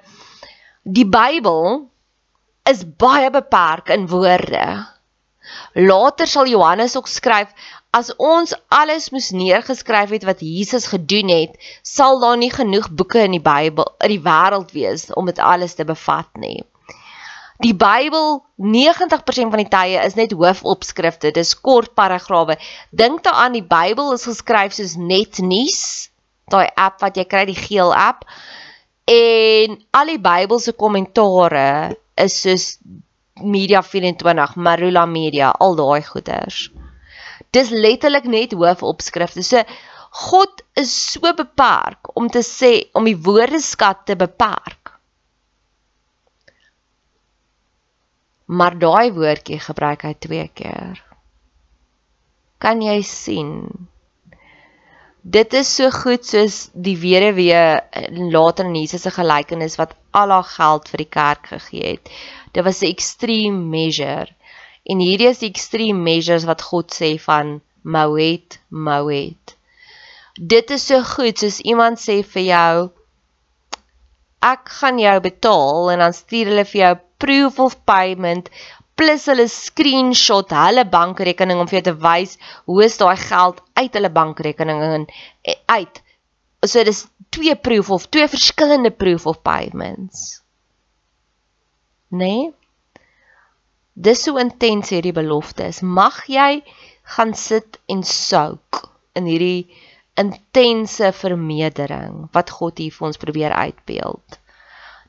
die 0.84 1.08
Bybel 1.08 1.88
is 2.68 2.84
baie 3.00 3.32
beperk 3.32 3.94
in 3.96 4.08
woorde. 4.12 4.68
Later 5.80 6.28
sal 6.28 6.50
Johannes 6.52 6.98
ook 7.00 7.08
skryf 7.08 7.54
as 7.98 8.12
ons 8.22 8.54
alles 8.70 9.10
moes 9.16 9.32
neergeskryf 9.34 10.14
het 10.14 10.26
wat 10.28 10.42
Jesus 10.46 10.86
gedoen 10.92 11.32
het, 11.34 11.56
sal 11.82 12.20
daar 12.22 12.38
nie 12.38 12.52
genoeg 12.54 12.90
boeke 12.94 13.24
in 13.26 13.38
die 13.38 13.44
Bybel 13.44 13.88
in 14.06 14.14
die 14.14 14.24
wêreld 14.24 14.74
wees 14.76 15.08
om 15.18 15.30
dit 15.30 15.40
alles 15.40 15.78
te 15.78 15.86
bevat 15.88 16.30
nie. 16.38 16.60
Die 17.66 17.74
Bybel 17.74 18.44
90% 18.62 19.50
van 19.50 19.62
die 19.64 19.70
tye 19.72 20.04
is 20.06 20.14
net 20.20 20.36
hoofopskrifte, 20.38 21.32
dis 21.34 21.56
kort 21.58 21.96
paragrawe. 21.98 22.60
Dink 22.94 23.24
daaraan 23.26 23.58
die 23.58 23.66
Bybel 23.66 24.14
is 24.14 24.28
geskryf 24.30 24.78
soos 24.78 24.94
net 25.02 25.42
nuus, 25.42 26.12
daai 26.54 26.70
app 26.78 27.02
wat 27.02 27.18
jy 27.18 27.26
kry, 27.26 27.48
die 27.50 27.58
geel 27.58 27.96
app. 27.98 28.28
En 29.10 29.80
al 29.98 30.14
die 30.14 30.22
Bybelse 30.22 30.76
kommentare 30.78 31.98
is 32.20 32.38
soos 32.44 32.76
Media 33.42 33.82
24, 33.82 34.56
Marula 34.56 35.06
Media, 35.10 35.50
al 35.62 35.78
daai 35.78 36.04
goeders. 36.06 36.68
Dis 37.56 37.70
letterlik 37.70 38.28
net 38.30 38.54
hoofopskrifte. 38.54 39.44
So 39.44 39.64
God 40.28 40.64
is 40.76 40.92
so 41.14 41.34
beperk 41.34 42.12
om 42.18 42.30
te 42.30 42.42
sê 42.46 42.90
om 42.98 43.08
die 43.08 43.18
woordeskat 43.18 44.06
te 44.10 44.16
beperk. 44.20 44.94
Maar 48.48 48.78
daai 48.80 49.12
woordjie 49.12 49.60
gebruik 49.60 50.06
hy 50.08 50.14
twee 50.24 50.48
keer. 50.56 51.04
Kan 52.64 52.82
jy 52.82 53.02
sien? 53.06 53.52
Dit 55.28 55.52
is 55.60 55.68
so 55.76 55.92
goed 55.92 56.24
soos 56.24 56.70
die 56.72 56.96
weduwee 56.96 57.64
later 58.32 58.66
in 58.70 58.78
Jesus 58.80 59.04
se 59.04 59.12
gelykenis 59.12 59.76
wat 59.76 59.98
al 60.16 60.32
haar 60.32 60.48
geld 60.48 60.88
vir 60.94 61.04
die 61.04 61.12
kerk 61.18 61.50
gegee 61.52 61.98
het. 61.98 62.12
Dit 62.56 62.64
was 62.64 62.82
'n 62.82 62.88
extreme 62.88 63.60
measure. 63.76 64.32
En 64.88 65.02
hierdie 65.04 65.30
is 65.32 65.42
die 65.44 65.52
extreme 65.52 66.00
measures 66.00 66.48
wat 66.48 66.64
God 66.64 66.94
sê 66.96 67.16
van 67.20 67.58
Moet, 67.84 68.60
Moet. 68.70 69.56
Dit 70.38 70.72
is 70.72 70.86
so 70.88 71.02
goed 71.04 71.40
soos 71.42 71.60
iemand 71.66 72.00
sê 72.00 72.22
vir 72.24 72.46
jou 72.52 72.88
ek 74.48 74.70
gaan 74.80 75.00
jou 75.02 75.16
betaal 75.24 75.92
en 75.94 76.04
dan 76.06 76.14
stuur 76.16 76.52
hulle 76.52 76.66
vir 76.72 76.82
jou 76.82 76.96
proof 77.24 77.60
of 77.66 77.78
payment 77.90 78.52
plus 78.98 79.28
hulle 79.30 79.48
screenshot 79.52 80.54
hulle 80.58 80.86
bankrekening 80.90 81.62
om 81.62 81.70
vir 81.70 81.80
jou 81.80 81.86
te 81.90 81.96
wys 82.06 82.38
hoe 82.70 82.84
is 82.86 82.98
daai 83.02 83.18
geld 83.22 83.62
uit 83.82 83.98
hulle 83.98 84.14
bankrekening 84.14 84.84
in 84.88 85.08
uit. 85.74 86.02
So 86.66 86.84
dis 86.84 87.06
twee 87.34 87.56
proof 87.56 87.92
of 87.94 88.08
twee 88.14 88.28
verskillende 88.28 88.92
proof 88.92 89.28
of 89.30 89.42
payments. 89.46 90.42
Nee? 92.10 92.54
Dis 93.98 94.22
so 94.28 94.38
intens 94.38 94.92
hierdie 94.94 95.16
belofte 95.16 95.66
is. 95.72 95.82
Mag 95.82 96.20
jy 96.30 96.62
gaan 97.16 97.34
sit 97.34 97.80
en 97.90 98.04
souk 98.06 98.84
in 99.18 99.26
hierdie 99.26 99.70
intense 100.22 101.10
vermeerdering 101.18 102.28
wat 102.34 102.54
God 102.60 102.78
hier 102.82 102.94
vir 102.94 103.08
ons 103.10 103.22
probeer 103.22 103.56
uitbeeld. 103.58 104.38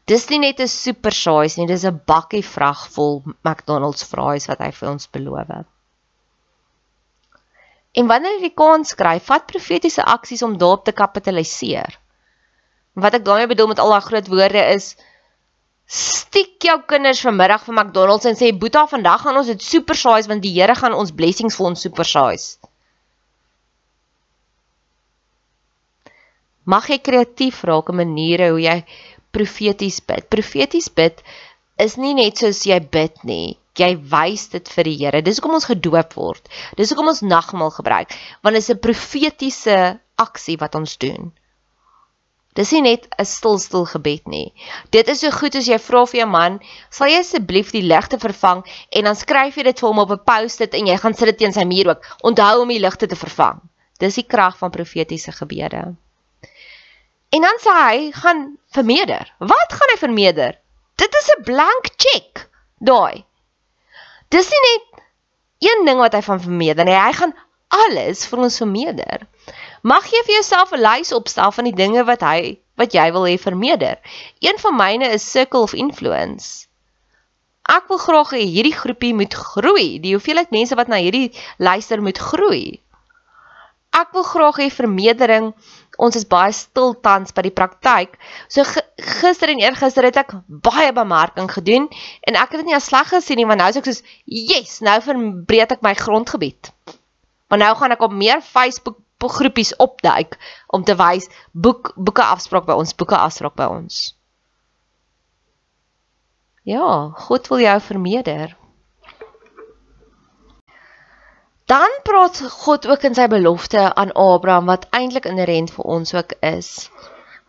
Dis 0.09 0.29
nie 0.31 0.39
net 0.41 0.61
'n 0.61 0.69
super 0.73 1.13
size 1.13 1.61
nie, 1.61 1.67
dis 1.69 1.85
'n 1.85 2.01
bakkie 2.07 2.45
vrag 2.45 2.89
vol 2.95 3.23
McDonald's 3.45 4.05
fries 4.05 4.49
wat 4.49 4.61
hy 4.65 4.71
vir 4.71 4.89
ons 4.89 5.07
beloof. 5.07 5.67
En 7.93 8.07
wanneer 8.07 8.37
jy 8.37 8.49
die 8.49 8.57
kans 8.57 8.95
kry, 8.95 9.19
vat 9.21 9.47
profetiese 9.47 10.05
aksies 10.05 10.43
om 10.43 10.57
daarop 10.59 10.85
te 10.85 10.93
kapitaliseer. 10.93 11.99
Wat 12.95 13.15
ek 13.15 13.25
daarmee 13.25 13.53
bedoel 13.53 13.69
met 13.69 13.79
al 13.79 13.91
daai 13.91 14.07
groot 14.09 14.29
woorde 14.29 14.65
is 14.75 14.97
stiek 15.89 16.61
jou 16.61 16.77
kinders 16.85 17.23
vanmiddag 17.25 17.63
vir 17.65 17.75
McDonald's 17.75 18.29
en 18.29 18.37
sê 18.37 18.53
Boeta, 18.53 18.85
vandag 18.87 19.23
gaan 19.25 19.39
ons 19.41 19.49
dit 19.49 19.63
super 19.65 19.97
size 19.97 20.29
want 20.29 20.45
die 20.45 20.53
Here 20.53 20.77
gaan 20.77 20.97
ons 20.97 21.15
blessings 21.17 21.57
vir 21.57 21.71
ons 21.71 21.85
super 21.87 22.05
size. 22.05 22.59
Mag 26.69 26.91
jy 26.93 26.99
kreatief 27.01 27.63
raak 27.65 27.89
in 27.89 27.97
maniere 28.03 28.51
hoe 28.53 28.61
jy 28.61 28.83
profeties 29.33 30.03
bid. 30.05 30.29
Profeties 30.29 30.91
bid 30.93 31.23
is 31.81 31.97
nie 31.97 32.13
net 32.19 32.43
soos 32.43 32.67
jy 32.69 32.77
bid 32.93 33.25
nie. 33.25 33.57
Jy 33.79 33.95
wys 34.13 34.49
dit 34.53 34.69
vir 34.75 34.91
die 34.91 34.97
Here. 35.01 35.23
Dis 35.25 35.41
hoekom 35.41 35.57
ons 35.57 35.71
gedoop 35.71 36.13
word. 36.19 36.53
Dis 36.77 36.93
hoekom 36.93 37.09
ons 37.15 37.25
nagmaal 37.25 37.73
gebruik, 37.73 38.13
want 38.43 38.59
dit 38.59 38.65
is 38.65 38.71
'n 38.75 38.85
profetiese 38.85 39.79
aksie 40.19 40.59
wat 40.61 40.75
ons 40.75 40.99
doen. 40.99 41.33
Dis 42.59 42.73
nie 42.75 42.83
net 42.83 43.07
'n 43.15 43.25
stil 43.25 43.59
stil 43.63 43.85
gebed 43.87 44.27
nie. 44.27 44.53
Dit 44.91 45.09
is 45.09 45.21
so 45.23 45.31
goed 45.31 45.55
as 45.55 45.69
jy 45.71 45.79
vra 45.79 46.05
vir 46.11 46.21
jou 46.21 46.29
man, 46.31 46.59
sal 46.91 47.07
jy 47.07 47.21
asseblief 47.23 47.71
die 47.71 47.85
ligte 47.87 48.19
vervang 48.19 48.65
en 48.91 49.05
dan 49.05 49.15
skryf 49.15 49.57
jy 49.57 49.63
dit 49.69 49.81
vir 49.81 49.89
hom 49.89 50.03
op 50.03 50.11
'n 50.11 50.25
post-it 50.27 50.75
en 50.75 50.91
jy 50.91 50.97
gaan 50.99 51.15
sit 51.15 51.31
dit 51.31 51.39
teen 51.39 51.53
sy 51.53 51.65
muur 51.65 51.95
ook. 51.95 52.03
Onthou 52.23 52.63
om 52.63 52.69
die 52.69 52.83
ligte 52.83 53.07
te 53.07 53.17
vervang. 53.17 53.61
Dis 53.99 54.19
die 54.19 54.27
krag 54.27 54.59
van 54.59 54.75
profetiese 54.75 55.33
gebede. 55.33 55.95
En 57.31 57.41
dan 57.47 57.59
sê 57.63 57.71
hy, 57.71 58.13
gaan 58.13 58.59
vermeerder. 58.73 59.35
Wat 59.39 59.73
gaan 59.73 59.93
hy 59.93 59.99
vermeerder? 59.99 60.59
Dit 60.97 61.15
is 61.15 61.31
'n 61.37 61.43
blank 61.43 61.85
check. 61.97 62.49
Daai. 62.79 63.25
Dis 64.29 64.51
nie 64.51 64.63
net 64.67 65.03
een 65.59 65.85
ding 65.87 65.99
wat 65.99 66.13
hy 66.13 66.23
van 66.23 66.41
vermeerder 66.41 66.85
nie. 66.85 66.95
Hy 66.95 67.13
gaan 67.13 67.35
alles 67.69 68.27
vir 68.27 68.39
ons 68.39 68.57
vermeerder. 68.57 69.27
Mag 69.83 70.07
jy 70.11 70.23
vir 70.27 70.35
jouself 70.41 70.73
'n 70.73 70.83
lys 70.83 71.13
opstel 71.13 71.53
van 71.53 71.65
die 71.65 71.75
dinge 71.75 72.05
wat 72.05 72.21
hy 72.21 72.59
wat 72.79 72.95
jy 72.95 73.11
wil 73.13 73.27
hê 73.27 73.37
vermeerder. 73.39 73.99
Een 74.41 74.59
van 74.59 74.77
myne 74.77 75.11
is 75.15 75.31
circle 75.31 75.61
of 75.61 75.75
influence. 75.75 76.67
Ek 77.69 77.89
wil 77.89 77.99
graag 77.99 78.31
hê 78.33 78.43
hierdie 78.49 78.75
groepie 78.75 79.15
moet 79.15 79.35
groei. 79.35 79.99
Die 80.01 80.15
hoeveelheid 80.15 80.51
mense 80.51 80.75
wat 80.79 80.89
na 80.89 80.97
hierdie 80.97 81.35
luister 81.59 82.01
moet 82.03 82.19
groei. 82.19 82.81
Ek 83.93 84.13
wil 84.13 84.25
graag 84.25 84.61
hê 84.63 84.69
vermeerdering. 84.73 85.53
Ons 85.99 86.17
is 86.17 86.25
baie 86.25 86.53
stil 86.55 86.95
tans 87.03 87.35
by 87.35 87.43
die 87.43 87.55
praktyk. 87.55 88.15
So 88.49 88.65
gister 89.21 89.51
en 89.53 89.61
eergister 89.61 90.07
het 90.07 90.21
ek 90.23 90.37
baie 90.47 90.93
bemarking 90.95 91.51
gedoen 91.51 91.91
en 92.23 92.39
ek 92.39 92.55
het 92.55 92.63
dit 92.63 92.71
nie 92.71 92.79
as 92.79 92.87
sleg 92.89 93.11
gesien 93.11 93.41
nie 93.41 93.49
want 93.49 93.61
nou 93.61 93.69
is 93.69 93.81
ek 93.81 93.91
soos 93.91 94.03
yes, 94.25 94.79
nou 94.87 94.97
verbreek 95.03 95.75
ek 95.77 95.85
my 95.85 95.95
grondgebied. 95.99 96.71
Want 97.51 97.65
nou 97.65 97.75
gaan 97.81 97.97
ek 97.97 98.07
op 98.07 98.15
meer 98.15 98.41
Facebook 98.45 99.03
groepies 99.27 99.77
opduik 99.77 100.39
om 100.67 100.85
te 100.85 100.95
wys 100.95 101.27
boek 101.53 101.91
boeke 101.97 102.23
afspraak 102.23 102.69
by 102.69 102.77
ons, 102.79 102.95
boeke 102.95 103.17
afspraak 103.19 103.57
by 103.59 103.67
ons. 103.67 104.15
Ja, 106.63 107.11
God 107.27 107.49
wil 107.51 107.65
jou 107.65 107.81
vermeerder. 107.81 108.55
Dan 111.69 111.91
praat 112.05 112.39
God 112.63 112.87
ook 112.87 113.03
in 113.05 113.17
sy 113.19 113.27
belofte 113.29 113.95
aan 113.95 114.13
Abraham 114.15 114.71
wat 114.71 114.87
eintlik 114.95 115.27
inherent 115.27 115.73
vir 115.75 115.85
ons 115.85 116.15
ook 116.15 116.37
is. 116.41 116.71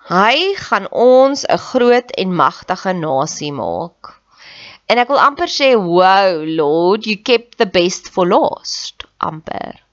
Hy 0.09 0.55
gaan 0.57 0.89
ons 0.89 1.45
'n 1.45 1.61
groot 1.69 2.09
en 2.17 2.35
magtige 2.35 2.93
nasie 2.93 3.53
maak. 3.53 4.17
En 4.89 4.97
ek 4.97 5.07
wil 5.07 5.19
amper 5.19 5.47
sê, 5.47 5.75
"Wow, 5.77 6.41
Lord, 6.43 7.05
you 7.05 7.15
kept 7.15 7.57
the 7.57 7.65
best 7.67 8.09
for 8.09 8.25
last." 8.27 9.05
amper. 9.19 9.88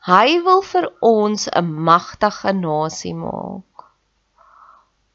Hy 0.00 0.38
wil 0.40 0.62
vir 0.64 0.86
ons 1.04 1.42
'n 1.52 1.66
magtige 1.88 2.52
nasie 2.56 3.12
maak. 3.14 3.84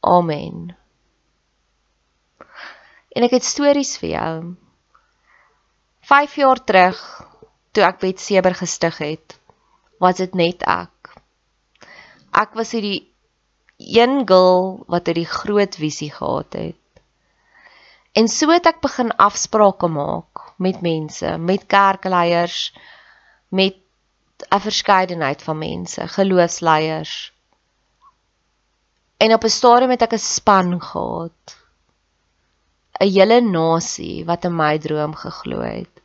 Amen. 0.05 0.75
En 3.15 3.23
ek 3.25 3.31
het 3.31 3.43
stories 3.43 3.97
vir 3.97 4.09
jou. 4.09 4.55
5 6.05 6.35
jaar 6.35 6.61
terug 6.61 6.99
toe 7.73 7.83
ek 7.83 7.99
Betseber 7.99 8.53
gestig 8.53 8.97
het, 9.01 9.39
was 9.99 10.21
dit 10.21 10.35
net 10.35 10.61
ek. 10.69 11.17
Ek 12.29 12.53
was 12.53 12.71
hierdie 12.77 13.09
een 13.79 14.21
girl 14.29 14.85
wat 14.87 15.07
'n 15.09 15.25
groot 15.25 15.75
visie 15.75 16.11
gehad 16.11 16.53
het. 16.53 17.01
En 18.13 18.27
so 18.27 18.51
het 18.51 18.67
ek 18.67 18.81
begin 18.81 19.11
afsprake 19.17 19.87
maak 19.87 20.53
met 20.57 20.81
mense, 20.81 21.37
met 21.37 21.65
kerkleiers, 21.65 22.71
met 23.49 23.84
'n 24.43 24.59
verskeidenheid 24.59 25.43
van 25.43 25.57
mense, 25.57 26.07
geloofsleiers. 26.07 27.33
En 29.17 29.33
op 29.33 29.43
'n 29.43 29.49
stadium 29.59 29.89
het 29.89 30.01
ek 30.01 30.13
'n 30.13 30.17
span 30.17 30.81
gehad. 30.81 31.57
'n 32.99 33.11
hele 33.17 33.41
nasie 33.41 34.25
wat 34.25 34.43
in 34.43 34.55
my 34.55 34.77
droom 34.79 35.15
geglo 35.15 35.59
het. 35.59 36.01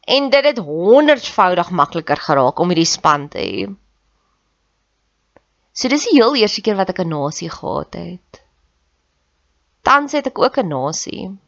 En 0.00 0.30
dit 0.30 0.44
het 0.44 0.58
honderdvoudig 0.58 1.70
makliker 1.70 2.16
geraak 2.16 2.58
om 2.58 2.68
hierdie 2.68 2.94
span 2.96 3.28
te 3.28 3.38
hê. 3.38 3.74
So 5.72 5.88
dis 5.88 6.04
die 6.04 6.18
heel 6.18 6.36
eerste 6.36 6.60
keer 6.60 6.76
wat 6.76 6.88
ek 6.88 6.98
'n 6.98 7.08
nasie 7.08 7.50
gehad 7.50 7.94
het. 7.94 8.42
Tans 9.82 10.12
het 10.12 10.26
ek 10.26 10.38
ook 10.38 10.56
'n 10.58 10.68
nasie. 10.68 11.38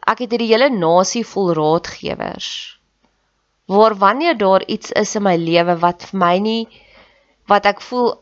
Ek 0.00 0.18
het 0.18 0.30
hierdie 0.30 0.52
hele 0.52 0.70
nasie 0.70 1.26
vol 1.26 1.52
raadgewers 1.52 2.75
waar 3.66 3.94
wanneer 3.98 4.38
daar 4.38 4.64
iets 4.66 4.92
is 4.92 5.14
in 5.14 5.22
my 5.22 5.36
lewe 5.36 5.78
wat 5.82 6.10
vir 6.10 6.18
my 6.18 6.36
nie 6.38 6.66
wat 7.50 7.66
ek 7.66 7.80
voel 7.80 8.12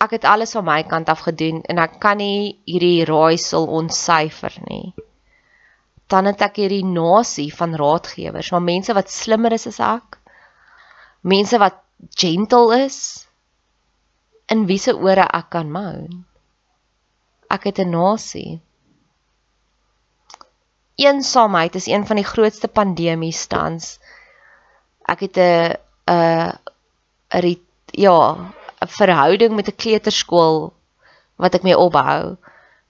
ek 0.00 0.16
het 0.16 0.24
alles 0.24 0.52
van 0.56 0.64
my 0.64 0.82
kant 0.88 1.08
af 1.08 1.24
gedoen 1.28 1.62
en 1.68 1.78
ek 1.78 2.00
kan 2.00 2.20
nie 2.20 2.58
hierdie 2.64 3.04
raaisel 3.08 3.66
ontsyfer 3.80 4.56
nie 4.68 4.94
dan 6.10 6.26
het 6.26 6.42
ek 6.42 6.58
hierdie 6.58 6.84
nasie 6.86 7.50
van 7.54 7.76
raadgewers, 7.78 8.50
maar 8.50 8.64
mense 8.66 8.94
wat 8.96 9.12
slimmer 9.14 9.54
is 9.54 9.68
as 9.70 9.78
ek. 9.84 10.18
Mense 11.22 11.60
wat 11.62 11.78
gentle 12.18 12.74
is 12.86 12.98
in 14.50 14.66
wie 14.66 14.80
se 14.82 14.96
ore 14.96 15.28
ek 15.38 15.52
kan 15.54 15.70
moan. 15.70 16.24
Ek 17.50 17.68
het 17.70 17.78
'n 17.78 17.94
nasie. 17.94 18.60
Eensaamheid 20.98 21.74
is 21.74 21.86
een 21.86 22.06
van 22.06 22.16
die 22.16 22.26
grootste 22.26 22.68
pandemies 22.68 23.46
tans. 23.46 23.98
Ek 25.10 25.20
het 25.26 25.36
'n 25.36 25.76
'n 26.08 27.56
ja, 27.92 28.18
'n 28.80 28.88
verhouding 28.88 29.54
met 29.54 29.68
'n 29.68 29.76
kleuterskool 29.76 30.72
wat 31.36 31.54
ek 31.54 31.62
mee 31.62 31.78
opbou. 31.78 32.36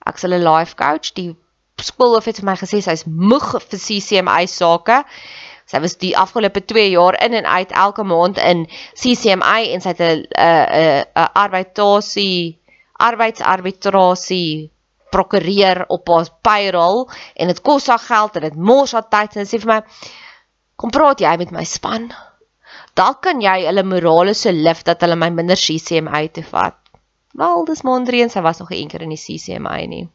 Ek 0.05 0.17
sal 0.17 0.33
'n 0.33 0.43
life 0.43 0.75
coach, 0.75 1.13
die 1.13 1.35
skool 1.81 2.19
het 2.19 2.39
vir 2.39 2.45
my 2.45 2.55
gesê 2.55 2.81
sy's 2.81 3.05
moeg 3.05 3.57
vir 3.69 3.79
CCMA 3.79 4.45
sake. 4.45 5.03
Sy 5.65 5.79
was 5.79 5.95
die 5.97 6.17
afgelope 6.17 6.65
2 6.65 6.89
jaar 6.91 7.15
in 7.23 7.33
en 7.33 7.45
uit 7.45 7.71
elke 7.71 8.03
maand 8.03 8.37
in 8.37 8.67
CCMA 8.93 9.61
en 9.73 9.81
sy 9.81 9.89
het 9.89 10.01
'n 10.01 10.25
'n 10.37 11.05
'n 11.15 11.29
arbitrasie 11.33 12.59
arbeidsarbitrasie 13.01 14.71
prokureer 15.11 15.85
op 15.87 16.07
haar 16.07 16.27
payroll 16.41 17.07
en 17.35 17.47
dit 17.47 17.61
kos 17.61 17.87
haar 17.87 17.99
geld 17.99 18.35
en 18.35 18.41
dit 18.41 18.55
mors 18.55 18.91
haar 18.91 19.07
tyd 19.09 19.35
en 19.35 19.45
sy 19.45 19.57
sê 19.57 19.61
vir 19.63 19.73
my 19.73 19.79
kom 20.81 20.93
praat 20.93 21.21
jy 21.21 21.31
met 21.37 21.51
my 21.55 21.63
span? 21.67 22.09
Dalk 22.97 23.21
kan 23.25 23.41
jy 23.43 23.59
hulle 23.67 23.83
morale 23.87 24.33
so 24.37 24.51
lift 24.51 24.87
dat 24.89 25.03
hulle 25.05 25.19
my 25.19 25.29
minder 25.33 25.59
CCMA 25.59 26.25
toe 26.35 26.43
vat. 26.47 26.77
Wel, 27.37 27.63
dis 27.69 27.85
Mondrian, 27.87 28.31
sy 28.33 28.41
was 28.43 28.59
nog 28.59 28.73
geen 28.73 28.89
keer 28.91 29.05
in 29.05 29.13
die 29.13 29.21
CCMA 29.21 29.77
nie. 29.91 30.07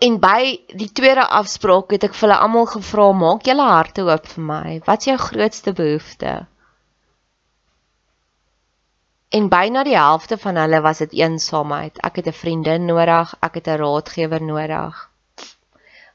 En 0.00 0.16
by 0.20 0.42
die 0.80 0.88
tweede 0.96 1.26
afspraak 1.38 1.90
het 1.92 2.06
ek 2.08 2.14
vir 2.16 2.26
hulle 2.26 2.38
almal 2.44 2.68
gevra, 2.74 3.10
maak 3.22 3.48
julle 3.48 3.66
harte 3.68 4.04
oop 4.08 4.28
vir 4.34 4.46
my. 4.50 4.78
Wat 4.86 5.04
is 5.04 5.10
jou 5.10 5.16
grootste 5.20 5.74
behoefte? 5.76 6.38
En 9.30 9.44
byna 9.48 9.84
die 9.86 9.94
helfte 9.94 10.34
van 10.42 10.56
hulle 10.58 10.80
was 10.82 10.98
dit 10.98 11.12
eensaamheid. 11.14 11.98
Ek 12.06 12.16
het 12.18 12.26
'n 12.26 12.38
vriendin 12.38 12.84
nodig, 12.84 13.34
ek 13.46 13.54
het 13.54 13.68
'n 13.68 13.78
raadgewer 13.82 14.42
nodig. 14.42 14.96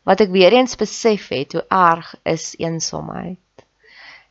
Wat 0.03 0.19
ek 0.19 0.29
weer 0.29 0.53
eens 0.53 0.75
besef 0.75 1.27
het, 1.27 1.53
hoe 1.53 1.65
erg 1.69 2.15
is 2.23 2.55
eensaamheid. 2.57 3.39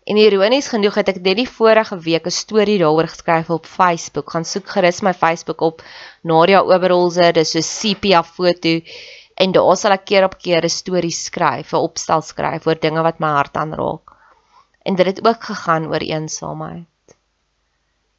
En 0.04 0.16
ironies 0.16 0.68
genoeg 0.68 0.94
het 0.94 1.08
ek 1.08 1.22
net 1.22 1.36
die 1.36 1.48
vorige 1.48 1.98
week 1.98 2.26
'n 2.26 2.30
storie 2.30 2.78
daaroor 2.78 3.08
geskryf 3.08 3.50
op 3.50 3.66
Facebook. 3.66 4.30
Gaan 4.30 4.44
soek 4.44 4.68
gerus 4.68 5.00
my 5.00 5.14
Facebook 5.14 5.60
op 5.60 5.82
Nadia 6.22 6.60
Oberholzer, 6.60 7.32
dis 7.32 7.50
so 7.50 7.60
sepia 7.60 8.22
foto 8.22 8.80
en 9.34 9.52
daar 9.52 9.76
sal 9.76 9.92
ek 9.92 10.04
keer 10.04 10.24
op 10.24 10.38
keer 10.38 10.62
'n 10.64 10.68
storie 10.68 11.10
skryf, 11.10 11.72
'n 11.72 11.86
opstel 11.88 12.22
skryf 12.22 12.66
oor 12.66 12.80
dinge 12.80 13.02
wat 13.02 13.18
my 13.18 13.28
hart 13.28 13.56
aanraak. 13.56 14.12
En 14.82 14.94
dit 14.94 15.06
het 15.06 15.26
ook 15.26 15.44
gegaan 15.44 15.86
oor 15.86 16.04
eensaamheid. 16.04 16.93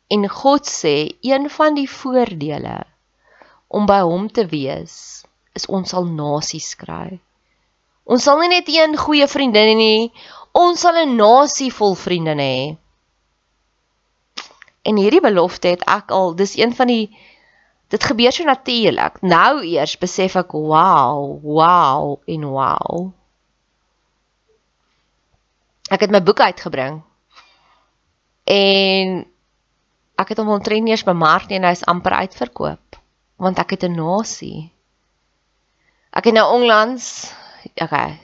En 0.07 0.27
God 0.29 0.67
sê 0.69 1.15
een 1.21 1.49
van 1.49 1.73
die 1.73 1.89
voordele 1.89 2.83
om 3.67 3.85
by 3.89 4.01
hom 4.05 4.27
te 4.29 4.45
wees 4.45 5.25
is 5.57 5.65
ons 5.65 5.89
sal 5.89 6.05
nasies 6.05 6.75
kry. 6.77 7.19
Ons 8.05 8.27
sal 8.27 8.39
nie 8.43 8.51
net 8.53 8.69
een 8.69 8.93
goeie 8.97 9.27
vriendin 9.27 9.71
hê 9.71 9.77
nie, 9.79 10.11
ons 10.53 10.79
sal 10.79 10.97
'n 11.01 11.15
nasie 11.17 11.71
vol 11.73 11.95
vriende 11.95 12.35
hê. 12.37 12.77
En 14.85 14.97
hierdie 15.01 15.21
belofte 15.21 15.67
het 15.73 15.83
ek 15.89 16.11
al, 16.11 16.35
dis 16.35 16.57
een 16.57 16.75
van 16.75 16.87
die 16.87 17.09
Dit 17.87 18.03
gebeur 18.03 18.31
so 18.31 18.43
natuurlik. 18.43 19.21
Nou 19.21 19.61
eers 19.63 19.97
besef 20.01 20.35
ek, 20.35 20.51
wow, 20.51 21.37
wow 21.43 22.17
en 22.25 22.47
wow. 22.49 23.11
Ek 25.93 26.01
het 26.01 26.13
my 26.13 26.23
boek 26.25 26.41
uitgebring. 26.41 27.03
En 28.49 29.13
ek 30.17 30.29
het 30.29 30.37
hom 30.37 30.49
omtrent 30.49 30.87
eers 30.89 31.03
bemark 31.03 31.51
en 31.51 31.63
hy's 31.63 31.83
amper 31.91 32.13
uitverkoop 32.23 33.01
want 33.37 33.59
ek 33.59 33.75
het 33.75 33.83
'n 33.83 33.95
nasie. 33.95 34.71
Ek 36.15 36.25
het 36.25 36.33
nou 36.33 36.47
onlangs, 36.55 37.33
okay. 37.75 38.19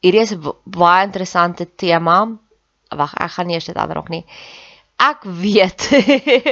Hierdie 0.00 0.22
is 0.22 0.32
'n 0.32 0.52
baie 0.64 1.06
interessante 1.06 1.66
tema. 1.74 2.38
Wag, 2.88 3.14
ek 3.14 3.30
gaan 3.30 3.46
nie 3.46 3.54
eers 3.54 3.66
dit 3.66 3.76
aanraak 3.76 4.08
nie. 4.08 4.24
Ek 4.96 5.24
weet 5.24 5.90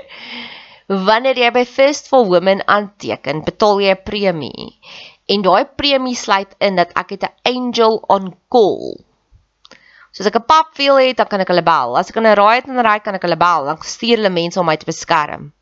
Wanneer 1.09 1.38
jy 1.38 1.50
by 1.50 1.64
for 2.09 2.27
Women 2.29 2.61
aanteken, 2.66 3.44
betaal 3.44 3.81
jy 3.81 3.94
'n 3.94 4.03
premie. 4.05 4.79
En 5.27 5.42
daai 5.42 5.64
premie 5.64 6.14
sluit 6.14 6.55
in 6.59 6.77
dat 6.77 6.92
ek 6.92 7.11
het 7.11 7.22
'n 7.24 7.35
angel 7.42 8.05
on 8.09 8.35
call. 8.48 9.00
So 10.14 10.22
as 10.22 10.31
ek 10.31 10.37
'n 10.38 10.46
pap 10.46 10.68
feel 10.79 10.96
het, 11.03 11.16
dan 11.18 11.27
kan 11.27 11.42
ek 11.42 11.50
hulle 11.50 11.66
bel. 11.66 11.96
As 11.98 12.11
ek 12.11 12.16
'n 12.16 12.35
raai 12.38 12.57
het 12.61 12.68
en 12.70 12.79
ry 12.87 12.98
kan 13.03 13.16
ek 13.18 13.27
hulle 13.27 13.37
bel. 13.37 13.66
Dan 13.66 13.83
stuur 13.83 14.16
hulle 14.16 14.31
mense 14.31 14.61
om 14.61 14.66
my 14.66 14.77
te 14.77 14.87
beskerm. 14.87 15.53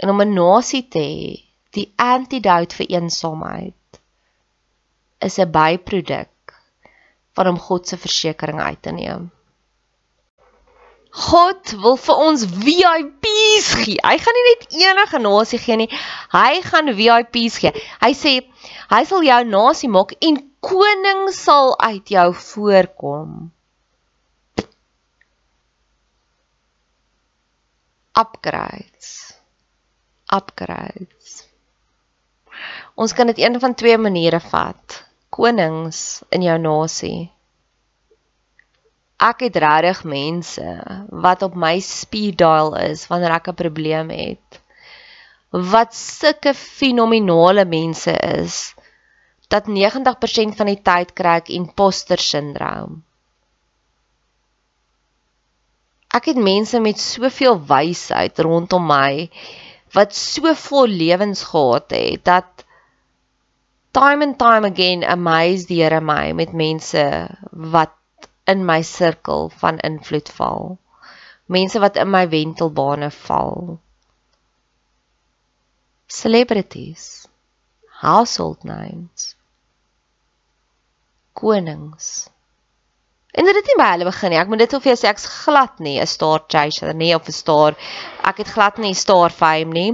En 0.00 0.08
om 0.08 0.20
'n 0.22 0.34
nasie 0.34 0.88
te 0.88 0.98
hê, 0.98 1.44
die 1.76 1.92
antidote 1.96 2.76
vir 2.76 2.88
eensaamheid 2.96 4.00
is 5.20 5.38
'n 5.38 5.52
byproduk 5.52 6.56
van 7.36 7.46
om 7.48 7.58
God 7.58 7.88
se 7.88 7.96
versekering 7.96 8.60
uit 8.60 8.82
te 8.82 8.90
neem. 8.90 9.30
God 11.12 11.74
wil 11.82 11.96
vir 11.96 12.16
ons 12.16 12.44
VIP's 12.44 13.66
gee. 13.84 14.00
Hy 14.00 14.16
gaan 14.18 14.36
nie 14.38 14.46
net 14.48 14.62
enige 14.80 15.18
nasie 15.18 15.58
gee 15.58 15.76
nie. 15.76 15.90
Hy 16.32 16.62
gaan 16.64 16.88
VIP's 16.96 17.58
gee. 17.60 17.72
Hy 18.00 18.12
sê 18.16 18.32
hy 18.88 19.04
sal 19.04 19.20
jou 19.22 19.44
nasie 19.44 19.90
maak 19.92 20.16
en 20.20 20.51
koning 20.62 21.26
sal 21.34 21.74
uit 21.80 22.12
jou 22.14 22.28
voorkom. 22.34 23.50
Upgrades. 28.22 29.10
Upgrades. 30.32 31.36
Ons 32.94 33.12
kan 33.16 33.26
dit 33.32 33.38
een 33.40 33.60
van 33.60 33.74
twee 33.74 33.98
maniere 33.98 34.40
vat. 34.40 34.98
Konings 35.32 36.22
in 36.30 36.44
jou 36.44 36.58
nasie 36.60 37.32
ek 39.22 39.44
het 39.46 39.56
regtig 39.62 40.02
mense 40.08 40.68
wat 41.24 41.44
op 41.46 41.54
my 41.54 41.76
speed 41.86 42.40
dial 42.42 42.74
is 42.80 43.06
wanneer 43.10 43.36
ek 43.38 43.48
'n 43.52 43.60
probleem 43.62 44.10
het. 44.10 44.60
Wat 45.50 45.94
sulke 45.94 46.54
fenominale 46.54 47.64
mense 47.64 48.12
is 48.40 48.74
dat 49.52 49.68
90% 49.68 50.56
van 50.58 50.70
die 50.70 50.80
tyd 50.80 51.12
kry 51.18 51.38
ek 51.42 51.50
imposter 51.52 52.20
syndroom. 52.20 53.02
Ek 56.12 56.28
het 56.28 56.40
mense 56.40 56.80
met 56.84 57.00
soveel 57.00 57.56
wysheid 57.68 58.40
rondom 58.44 58.84
my 58.88 59.28
wat 59.96 60.16
so 60.16 60.52
vol 60.66 60.88
lewens 60.88 61.44
gehad 61.52 61.92
het 61.96 62.24
dat 62.28 62.64
time 63.96 64.24
and 64.24 64.38
time 64.40 64.68
again 64.68 65.04
amazed 65.04 65.68
die 65.68 65.82
Here 65.82 66.00
my 66.00 66.32
met 66.32 66.52
mense 66.52 67.04
wat 67.76 67.96
in 68.52 68.64
my 68.64 68.80
sirkel 68.82 69.50
van 69.62 69.78
invloed 69.78 70.28
val. 70.38 70.78
Mense 71.46 71.80
wat 71.80 71.96
in 71.96 72.10
my 72.10 72.24
wentelbane 72.28 73.10
val. 73.10 73.78
Celebrities. 76.08 77.28
Household 78.00 78.64
names. 78.64 79.36
Konings. 81.32 82.28
En 83.32 83.44
dit 83.48 83.56
het 83.56 83.68
nie 83.70 83.78
by 83.80 83.88
hulle 83.94 84.04
begin 84.04 84.30
nie. 84.30 84.38
Ek 84.38 84.48
moet 84.52 84.60
dit 84.64 84.74
of 84.76 84.84
jy 84.84 84.94
sê 84.98 85.08
ek's 85.08 85.26
glad 85.44 85.80
nie 85.80 85.98
'n 86.00 86.06
star 86.06 86.44
chaser 86.48 86.94
nie 86.94 87.14
of 87.14 87.28
'n 87.28 87.32
star. 87.32 87.76
Ek 88.24 88.38
het 88.38 88.48
glad 88.48 88.78
nie 88.78 88.94
star 88.94 89.30
fame 89.30 89.72
nie. 89.72 89.92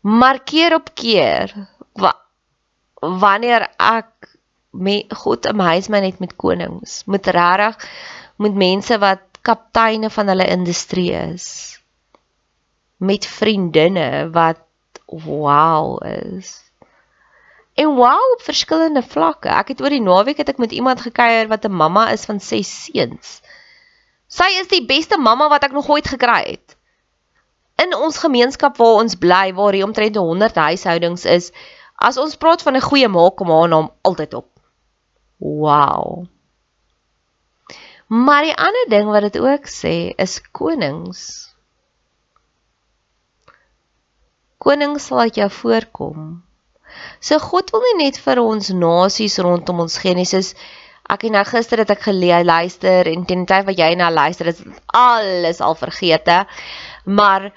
Maar 0.00 0.38
keer 0.40 0.74
op 0.74 0.94
keer 0.94 1.52
wa, 1.92 2.14
wanneer 3.00 3.68
ek 3.78 4.28
me, 4.72 5.04
God 5.10 5.46
amaze 5.46 5.90
my 5.90 6.00
net 6.00 6.18
met 6.20 6.36
konings, 6.36 7.04
met 7.06 7.26
regtig 7.26 7.76
met 8.36 8.54
mense 8.54 8.98
wat 8.98 9.20
kapteine 9.42 10.10
van 10.10 10.28
hulle 10.28 10.46
industrie 10.48 11.12
is. 11.12 11.78
Met 12.96 13.26
vriendinne 13.26 14.30
wat 14.32 14.60
wow 15.06 16.00
is. 16.02 16.63
En 17.74 17.94
wow 17.94 18.32
op 18.32 18.42
verskillende 18.42 19.02
vlakke. 19.02 19.48
Ek 19.48 19.68
het 19.74 19.82
oor 19.82 19.90
die 19.90 20.02
naweek 20.02 20.38
het 20.38 20.48
ek 20.48 20.60
met 20.62 20.72
iemand 20.72 21.00
gekuier 21.02 21.48
wat 21.50 21.64
'n 21.66 21.74
mamma 21.74 22.10
is 22.10 22.24
van 22.24 22.40
6 22.40 22.84
seuns. 22.84 23.40
Sy 24.26 24.46
is 24.60 24.68
die 24.68 24.86
beste 24.86 25.18
mamma 25.18 25.48
wat 25.48 25.64
ek 25.64 25.72
nog 25.72 25.88
ooit 25.88 26.06
gekry 26.08 26.42
het. 26.50 26.76
In 27.82 27.94
ons 27.94 28.18
gemeenskap 28.18 28.76
waar 28.76 29.02
ons 29.02 29.14
bly, 29.14 29.54
waar 29.54 29.72
hier 29.72 29.84
omtrent 29.84 30.16
100 30.16 30.54
huishoudings 30.54 31.24
is, 31.24 31.50
as 31.98 32.16
ons 32.16 32.36
praat 32.36 32.62
van 32.62 32.76
'n 32.76 32.80
goeie 32.80 33.08
ma, 33.08 33.30
kom 33.30 33.50
haar 33.50 33.68
naam 33.68 33.90
altyd 34.02 34.34
op. 34.34 34.48
Wow. 35.38 36.26
Maar 38.06 38.42
die 38.42 38.56
ander 38.56 38.86
ding 38.88 39.10
wat 39.10 39.22
dit 39.22 39.38
ook 39.38 39.66
sê 39.66 40.14
is 40.16 40.40
konings. 40.52 41.50
Konings 44.58 45.06
sal 45.06 45.18
uit 45.18 45.34
jou 45.34 45.50
voorkom. 45.50 46.43
So 47.20 47.38
God 47.38 47.70
wil 47.74 47.84
nie 47.88 48.06
net 48.06 48.18
vir 48.22 48.40
ons 48.42 48.70
nasies 48.70 49.38
rondom 49.38 49.84
ons 49.86 49.98
Genesis 50.02 50.54
ek 51.10 51.26
het 51.26 51.34
nou 51.34 51.44
gister 51.44 51.82
het 51.82 51.92
ek 51.92 52.06
gelees 52.06 52.46
luister 52.48 53.08
en 53.10 53.26
die 53.28 53.44
tyd 53.44 53.68
wat 53.68 53.78
jy 53.78 53.90
nou 54.00 54.10
luister 54.12 54.48
is 54.48 54.62
alles 54.96 55.60
al 55.60 55.76
vergete. 55.76 56.44
Maar 57.04 57.50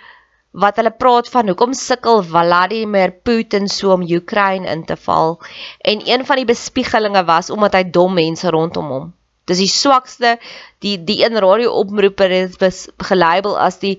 wat 0.58 0.80
hulle 0.80 0.91
praat 0.91 1.30
van 1.30 1.52
hoekom 1.52 1.73
sukkel 1.78 2.23
Vladimir 2.26 3.13
Putin 3.23 3.67
so 3.71 3.93
om 3.93 4.04
Oekraïne 4.04 4.67
in 4.71 4.84
te 4.89 4.97
val 5.00 5.38
en 5.86 6.02
een 6.08 6.26
van 6.26 6.41
die 6.41 6.50
bespiegelinge 6.50 7.23
was 7.28 7.52
omdat 7.54 7.78
hy 7.78 7.84
dom 7.97 8.15
mense 8.17 8.52
rondom 8.52 8.91
hom. 8.91 9.12
Dis 9.47 9.62
die 9.63 9.71
swakste 9.71 10.38
die 10.84 10.97
die 11.08 11.21
een 11.23 11.38
radio-oproeper 11.39 12.34
is 12.41 12.88
gelabel 13.12 13.56
as 13.60 13.80
die 13.80 13.95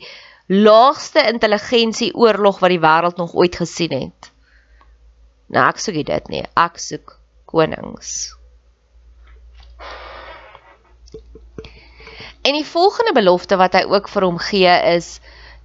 laagste 0.49 1.25
intelligensie 1.29 2.11
oorlog 2.17 2.61
wat 2.61 2.73
die 2.75 2.83
wêreld 2.83 3.17
nog 3.21 3.35
ooit 3.35 3.57
gesien 3.57 3.95
het. 3.95 4.33
Nou 5.49 5.65
ek 5.69 5.81
soek 5.81 6.03
dit 6.07 6.29
nie. 6.33 6.45
Ek 6.57 6.79
soek 6.83 7.17
konings. 7.49 8.35
En 12.45 12.55
die 12.55 12.67
volgende 12.67 13.13
belofte 13.17 13.57
wat 13.61 13.75
hy 13.77 13.85
ook 13.89 14.09
vir 14.09 14.25
hom 14.25 14.39
gee 14.41 14.75
is 14.95 15.19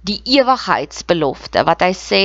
die 0.04 0.20
ewigheidsbelofte 0.36 1.64
wat 1.64 1.84
hy 1.84 1.92
sê 1.96 2.24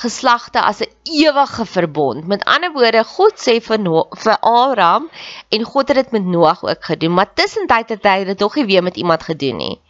geslagte 0.00 0.62
as 0.62 0.80
'n 0.80 0.90
ewige 1.04 1.66
verbond. 1.66 2.26
Met 2.26 2.44
ander 2.44 2.72
woorde, 2.72 3.04
God 3.04 3.34
sê 3.36 3.60
vir 3.60 3.78
no 3.78 4.06
vir 4.16 4.36
Abraham 4.40 5.10
en 5.50 5.62
God 5.64 5.88
het 5.88 5.96
dit 5.96 6.12
met 6.12 6.24
Noag 6.24 6.64
ook 6.64 6.84
gedoen, 6.84 7.14
maar 7.14 7.34
tussentyd 7.34 7.88
het 7.88 8.04
hy 8.04 8.24
dit 8.24 8.38
nog 8.38 8.54
nie 8.54 8.64
weer 8.64 8.82
met 8.82 8.96
iemand 8.96 9.22
gedoen 9.22 9.56
nie. 9.56 9.80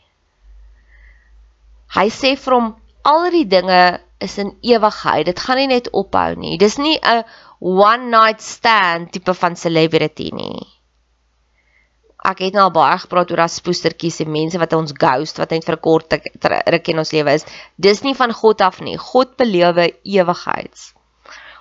Hy 1.94 2.08
sê 2.08 2.36
vir 2.36 2.54
hom 2.54 2.74
al 3.02 3.30
die 3.30 3.46
dinge 3.46 4.00
is 4.20 4.38
in 4.38 4.52
ewigheid. 4.60 5.26
Dit 5.26 5.40
gaan 5.40 5.58
nie 5.60 5.70
net 5.70 5.90
ophou 5.96 6.34
nie. 6.36 6.58
Dis 6.58 6.76
nie 6.78 6.98
'n 7.02 7.24
one 7.60 8.10
night 8.10 8.42
stand 8.42 9.12
tipe 9.12 9.34
van 9.34 9.56
celebrity 9.56 10.30
nie. 10.32 10.66
Ek 12.24 12.38
het 12.44 12.52
nou 12.52 12.66
al 12.68 12.72
baie 12.74 12.98
gepraat 13.00 13.30
oor 13.32 13.40
as 13.46 13.60
poestertjies 13.64 14.20
en 14.20 14.32
mense 14.32 14.58
wat 14.60 14.72
ons 14.76 14.92
ghost 14.92 15.38
wat 15.40 15.50
net 15.50 15.64
vir 15.64 15.76
'n 15.76 15.80
kort 15.80 16.12
ruk 16.74 16.88
in 16.88 16.98
ons 16.98 17.12
lewe 17.12 17.34
is. 17.34 17.46
Dis 17.76 18.02
nie 18.02 18.14
van 18.14 18.32
God 18.32 18.60
af 18.60 18.80
nie. 18.80 18.96
God 18.96 19.36
belewe 19.36 19.92
ewigheids. 20.04 20.92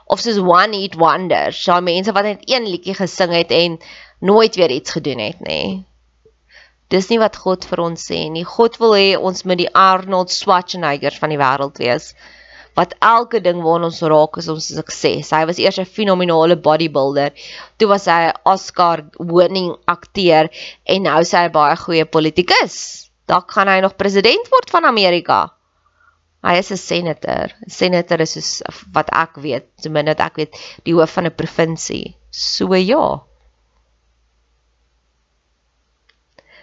Of 0.05 0.19
soos 0.19 0.39
one 0.39 0.75
hit 0.75 0.95
wonder, 0.95 1.53
so 1.53 1.79
mense 1.81 2.11
wat 2.11 2.23
net 2.23 2.41
een 2.49 2.65
liedjie 2.65 2.95
gesing 2.95 3.31
het 3.31 3.51
en 3.51 3.79
nooit 4.19 4.55
weer 4.55 4.71
iets 4.71 4.91
gedoen 4.91 5.19
het 5.19 5.39
nie. 5.39 5.85
Dis 6.89 7.09
nie 7.09 7.19
wat 7.19 7.35
God 7.37 7.65
vir 7.65 7.79
ons 7.79 8.05
sê 8.11 8.29
nie. 8.33 8.43
God 8.43 8.79
wil 8.79 8.95
hê 8.97 9.17
ons 9.17 9.43
moet 9.45 9.57
die 9.57 9.73
Arnold 9.73 10.31
Schwarzenegger 10.31 11.13
van 11.21 11.29
die 11.29 11.37
wêreld 11.37 11.77
wees 11.77 12.15
wat 12.79 12.95
elke 13.03 13.41
ding 13.43 13.59
waarna 13.65 13.89
ons 13.89 13.99
raak 14.13 14.37
is 14.39 14.47
ons 14.51 14.69
sukses. 14.77 15.31
Hy 15.35 15.43
was 15.49 15.59
eers 15.59 15.79
'n 15.81 15.89
fenominale 15.97 16.55
bodybuilder. 16.67 17.31
Toe 17.77 17.87
was 17.91 18.05
hy 18.07 18.21
'n 18.29 18.37
Oscar 18.53 19.03
winning 19.19 19.75
akteur 19.95 20.47
en 20.85 21.03
nou 21.03 21.19
is 21.19 21.33
hy 21.35 21.45
'n 21.47 21.55
baie 21.59 21.75
goeie 21.75 22.05
politikus. 22.05 22.75
Dalk 23.27 23.51
gaan 23.51 23.67
hy 23.67 23.79
nog 23.81 23.97
president 23.97 24.47
word 24.53 24.69
van 24.69 24.85
Amerika. 24.85 25.39
Hy 26.43 26.55
is 26.61 26.71
'n 26.71 26.77
senator. 26.77 27.51
'n 27.65 27.69
Senator 27.69 28.21
is 28.21 28.33
soos 28.33 28.63
wat 28.93 29.09
ek 29.11 29.35
weet, 29.35 29.65
ten 29.81 29.91
minste 29.91 30.23
ek 30.23 30.35
weet, 30.35 30.55
die 30.85 30.93
hoof 30.93 31.11
van 31.11 31.25
'n 31.25 31.35
provinsie. 31.35 32.15
So 32.31 32.73
ja. 32.75 33.21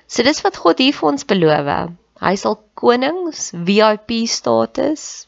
So 0.06 0.22
dis 0.22 0.40
wat 0.40 0.56
God 0.56 0.78
hier 0.78 0.94
vir 0.94 1.08
ons 1.08 1.24
beloof. 1.24 1.92
Hy 2.20 2.34
sal 2.36 2.62
konings 2.74 3.50
VIP 3.52 4.24
status 4.26 5.25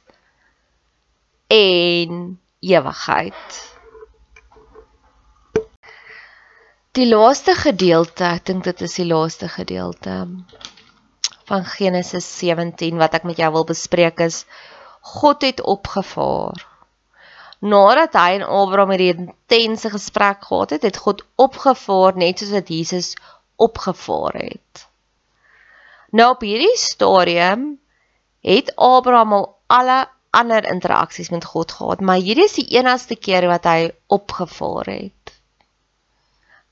en 1.49 2.41
ewigheid. 2.61 3.75
Die 6.93 7.07
laaste 7.09 7.55
gedeelte, 7.55 8.27
ek 8.27 8.49
dink 8.51 8.65
dit 8.67 8.81
is 8.85 8.97
die 8.99 9.07
laaste 9.09 9.49
gedeelte 9.49 10.17
van 11.49 11.65
Genesis 11.65 12.27
17 12.41 12.99
wat 13.01 13.15
ek 13.17 13.25
met 13.25 13.39
jou 13.41 13.49
wil 13.55 13.65
bespreek 13.69 14.21
is 14.21 14.43
God 15.15 15.47
het 15.47 15.63
opgevaar. 15.65 16.61
Nadat 17.65 18.19
hy 18.19 18.37
en 18.37 18.45
Abraham 18.45 18.93
hierdie 18.93 19.15
intense 19.15 19.91
gesprek 19.91 20.45
gehad 20.45 20.77
het, 20.77 20.85
het 20.85 21.01
God 21.01 21.25
opgevaar 21.41 22.19
net 22.19 22.43
soos 22.43 22.53
wat 22.55 22.69
Jesus 22.69 23.15
opgevaar 23.57 24.37
het. 24.37 24.85
Nou 26.13 26.31
op 26.35 26.45
hierdie 26.45 26.77
stadium 26.77 27.79
het 28.45 28.75
Abraham 28.77 29.33
al 29.39 29.49
alle 29.67 29.99
ander 30.31 30.65
interaksies 30.65 31.31
met 31.31 31.45
God 31.45 31.73
gehad, 31.73 32.01
maar 32.01 32.21
hierdie 32.21 32.45
is 32.45 32.57
die 32.59 32.69
enigste 32.77 33.17
keer 33.17 33.47
wat 33.49 33.65
hy 33.65 33.91
opgevaar 34.07 34.91
het. 34.91 35.35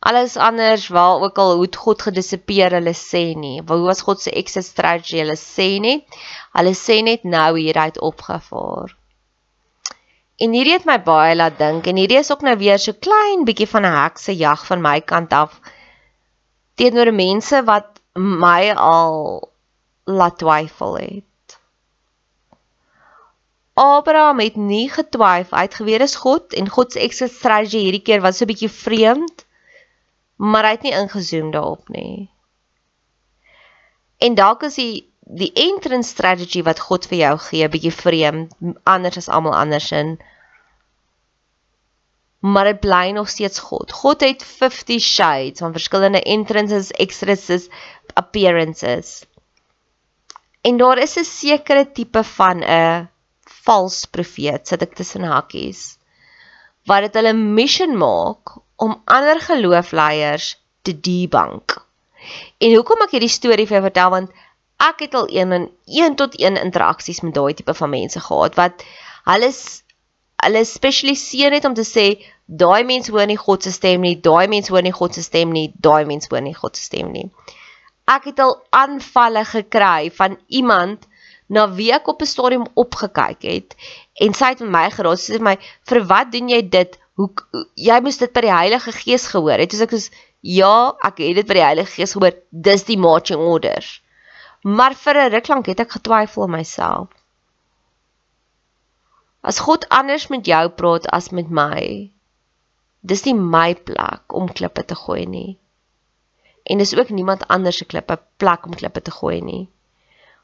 Alles 0.07 0.37
anders 0.37 0.89
waar 0.89 1.23
ook 1.25 1.39
al 1.39 1.55
hoe 1.57 1.69
God 1.77 2.03
gedissipeer 2.03 2.77
hulle 2.77 2.95
sê 2.95 3.35
nie. 3.35 3.63
Hoe 3.67 3.81
was 3.87 4.05
God 4.07 4.21
se 4.21 4.31
exit 4.31 4.65
strategy? 4.65 5.19
Hulle 5.19 5.39
sê 5.41 5.81
net, 5.81 6.21
hulle 6.53 6.75
sê 6.79 7.01
net 7.03 7.25
nou 7.25 7.57
hier 7.59 7.77
uit 7.77 8.01
opgevaar. 8.01 8.95
En 10.37 10.53
hierdie 10.53 10.77
het 10.77 10.85
my 10.85 10.99
baie 11.03 11.35
laat 11.35 11.57
dink 11.59 11.87
en 11.89 11.97
hierdie 11.97 12.21
is 12.21 12.31
ook 12.31 12.45
nou 12.45 12.55
weer 12.61 12.79
so 12.79 12.93
klein 12.93 13.47
bietjie 13.49 13.69
van 13.71 13.87
'n 13.89 13.97
hekse 13.97 14.37
jag 14.37 14.67
van 14.67 14.83
my 14.85 15.01
kant 15.01 15.33
af 15.33 15.61
teenoor 16.77 17.13
mense 17.13 17.63
wat 17.65 18.01
my 18.15 18.73
al 18.77 19.49
laat 20.05 20.39
twyfel 20.39 20.99
het. 20.99 21.25
Abraham 23.77 24.39
het 24.41 24.55
nie 24.57 24.87
getwyfel, 24.89 25.53
hy 25.59 25.65
het 25.67 25.75
geweet 25.77 26.01
dis 26.01 26.15
God 26.17 26.55
en 26.57 26.69
God 26.73 26.95
se 26.95 27.01
exit 27.05 27.33
strategy 27.33 27.83
hierdie 27.85 28.05
keer 28.05 28.23
was 28.25 28.39
so 28.41 28.47
'n 28.47 28.49
bietjie 28.49 28.71
vreemd, 28.73 29.45
maar 30.37 30.65
hy 30.65 30.71
het 30.77 30.87
nie 30.87 30.95
ingezoom 30.97 31.51
daarop 31.53 31.89
nie. 31.93 32.31
En 34.17 34.35
dalk 34.35 34.63
is 34.63 34.79
die 34.81 35.05
die 35.21 35.51
entrance 35.53 36.09
strategy 36.09 36.63
wat 36.63 36.81
God 36.81 37.07
vir 37.11 37.19
jou 37.19 37.35
gee 37.49 37.69
bietjie 37.69 37.93
vreemd, 37.93 38.55
anders 38.85 39.19
as 39.21 39.29
almal 39.29 39.57
anders 39.59 39.91
in. 39.93 40.17
Maar 42.41 42.65
dit 42.65 42.81
bly 42.81 43.11
nog 43.11 43.29
steeds 43.29 43.59
God. 43.59 43.93
God 43.93 44.21
het 44.21 44.45
50 44.45 45.03
shades 45.03 45.59
van 45.59 45.73
verskillende 45.73 46.23
entrances, 46.23 46.91
exits, 46.91 47.69
appearances. 48.15 49.27
En 50.63 50.77
daar 50.77 50.99
is 50.99 51.19
'n 51.19 51.25
sekere 51.25 51.93
tipe 51.93 52.25
van 52.25 52.65
'n 52.65 53.09
vals 53.67 54.05
profeet 54.17 54.69
sit 54.71 54.83
ek 54.87 54.95
tussen 54.99 55.27
hakkies 55.29 55.97
wat 56.87 57.07
dit 57.07 57.19
hulle 57.19 57.35
mission 57.35 57.97
maak 57.99 58.57
om 58.77 58.95
ander 59.11 59.41
geloofleiers 59.43 60.55
te 60.87 60.95
debunk. 60.95 61.75
En 62.63 62.75
hoekom 62.75 63.03
ek 63.07 63.17
hierdie 63.17 63.33
storie 63.33 63.67
vir 63.67 63.81
jou 63.81 63.87
vertel 63.89 64.13
want 64.15 64.45
ek 64.83 65.07
het 65.07 65.17
al 65.19 65.27
een 65.33 65.55
en 65.57 65.67
een 65.89 66.15
tot 66.21 66.37
een 66.41 66.59
interaksies 66.61 67.23
met 67.25 67.35
daai 67.35 67.55
tipe 67.59 67.75
van 67.75 67.91
mense 67.91 68.21
gehad 68.21 68.57
wat 68.61 68.85
hulle 69.31 69.51
hulle 70.45 70.63
spesialiseer 70.69 71.55
net 71.55 71.65
om 71.65 71.75
te 71.75 71.85
sê 71.89 72.07
daai 72.47 72.85
mens 72.85 73.09
hoor 73.09 73.27
nie 73.27 73.39
God 73.41 73.65
se 73.65 73.73
stem 73.73 74.05
nie, 74.05 74.19
daai 74.21 74.47
mens 74.53 74.69
hoor 74.69 74.85
nie 74.85 74.95
God 74.95 75.17
se 75.17 75.25
stem 75.25 75.53
nie, 75.53 75.73
daai 75.75 76.05
mens 76.07 76.29
hoor 76.31 76.45
nie 76.45 76.55
God 76.55 76.77
se 76.77 76.85
stem 76.87 77.11
nie. 77.13 77.27
Ek 78.07 78.29
het 78.31 78.39
al 78.45 78.55
aanvalle 78.71 79.43
gekry 79.49 80.13
van 80.15 80.37
iemand 80.47 81.09
na 81.47 81.67
wie 81.75 81.93
ek 81.95 82.09
op 82.11 82.23
'n 82.23 82.27
stadium 82.27 82.67
opgekyk 82.75 83.43
het 83.43 83.77
en 84.25 84.35
sy 84.35 84.49
het 84.53 84.61
met 84.61 84.71
my 84.71 84.87
geraas 84.91 85.27
sê 85.31 85.39
my 85.41 85.57
vir 85.89 86.01
wat 86.13 86.33
doen 86.33 86.49
jy 86.49 86.63
dit? 86.69 86.99
Hoe 87.17 87.31
jy 87.75 88.01
moes 88.01 88.19
dit 88.19 88.33
by 88.33 88.41
die 88.41 88.53
Heilige 88.53 88.93
Gees 88.93 89.27
gehoor 89.33 89.59
het. 89.59 89.73
Ek 89.73 89.91
sê 89.91 90.11
ja 90.43 90.97
ek 91.03 91.19
het 91.19 91.37
dit 91.37 91.47
by 91.47 91.55
die 91.55 91.69
Heilige 91.69 91.93
Gees 91.93 92.13
gehoor. 92.13 92.35
Dis 92.51 92.85
die 92.85 92.99
marching 92.99 93.41
orders. 93.41 94.03
Maar 94.63 94.95
vir 94.95 95.15
'n 95.15 95.31
ruk 95.33 95.49
lank 95.49 95.67
het 95.67 95.81
ek 95.81 95.93
getwyfel 95.93 96.43
aan 96.43 96.51
myself. 96.51 97.09
As 99.41 99.59
God 99.59 99.89
anders 99.89 100.27
met 100.29 100.47
jou 100.47 100.69
praat 100.69 101.07
as 101.07 101.31
met 101.31 101.49
my 101.51 102.11
dis 103.01 103.25
nie 103.25 103.35
my 103.35 103.75
plek 103.75 104.35
om 104.35 104.53
klippe 104.53 104.85
te 104.85 104.95
gooi 104.95 105.27
nie. 105.27 105.59
En 106.65 106.79
dis 106.79 106.97
ook 106.97 107.09
niemand 107.09 107.47
anders 107.49 107.77
se 107.77 107.85
klippe 107.85 108.19
plek 108.37 108.67
om 108.67 108.75
klippe 108.75 109.03
te 109.03 109.11
gooi 109.11 109.41
nie 109.41 109.71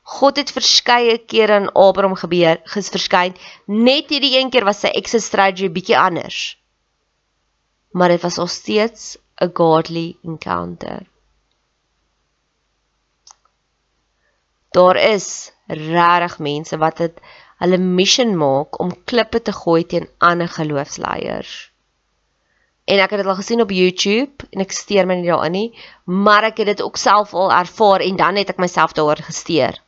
God 0.03 0.37
het 0.37 0.51
verskeie 0.51 1.19
kere 1.19 1.61
in 1.63 1.71
Abraham 1.79 2.17
gebeur, 2.19 2.59
ges 2.75 2.91
verskyn. 2.91 3.37
Net 3.67 4.11
hierdie 4.11 4.35
een 4.39 4.51
keer 4.51 4.67
was 4.67 4.83
sy 4.83 4.91
exit 4.99 5.23
strategy 5.23 5.71
bietjie 5.71 5.99
anders. 5.99 6.59
Maar 7.95 8.17
dit 8.17 8.23
was 8.23 8.39
al 8.39 8.51
steeds 8.51 9.17
'n 9.41 9.51
godly 9.55 10.17
encounter. 10.23 11.07
Daar 14.73 14.97
is 14.97 15.53
regtig 15.67 16.39
mense 16.39 16.77
wat 16.79 16.97
dit 16.97 17.21
hulle 17.59 17.79
mission 17.79 18.37
maak 18.37 18.81
om 18.81 19.05
klippe 19.05 19.43
te 19.43 19.53
gooi 19.53 19.85
teen 19.87 20.09
ander 20.19 20.49
geloofsleiers. 20.49 21.71
En 22.85 22.99
ek 22.99 23.11
het 23.11 23.21
dit 23.23 23.29
al 23.31 23.39
gesien 23.39 23.61
op 23.61 23.71
YouTube 23.71 24.49
en 24.51 24.65
ek 24.65 24.73
steur 24.73 25.07
my 25.07 25.15
nie 25.15 25.31
daarin 25.31 25.53
nie, 25.53 25.69
maar 26.05 26.45
ek 26.45 26.59
het 26.59 26.67
dit 26.67 26.83
ook 26.83 26.97
self 26.97 27.35
al 27.35 27.53
ervaar 27.53 28.01
en 28.01 28.17
dan 28.17 28.37
het 28.37 28.51
ek 28.51 28.59
myself 28.59 28.93
daaroor 28.93 29.23
gesteer. 29.23 29.79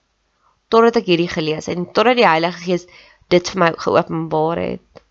Totdat 0.69 0.97
ek 1.03 1.11
hierdie 1.13 1.31
gelees 1.31 1.67
het 1.67 1.77
en 1.77 1.91
totdat 1.93 2.17
die 2.17 2.29
Heilige 2.29 2.63
Gees 2.65 2.87
dit 3.33 3.51
vir 3.51 3.61
my 3.61 3.71
geopenbaar 3.79 4.61
het. 4.63 5.05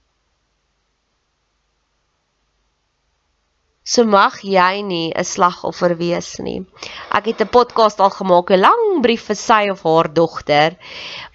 So 3.83 4.05
mag 4.07 4.39
jy 4.47 4.81
nie 4.81 5.11
'n 5.11 5.27
slagoffer 5.27 5.97
wees 5.99 6.39
nie. 6.39 6.65
Ek 7.11 7.25
het 7.25 7.41
'n 7.41 7.53
podcast 7.57 7.99
al 7.99 8.09
gemaak, 8.09 8.51
'n 8.51 8.59
lang 8.59 9.01
brief 9.01 9.25
vir 9.27 9.35
sy 9.35 9.69
of 9.69 9.83
haar 9.83 10.13
dogter 10.13 10.77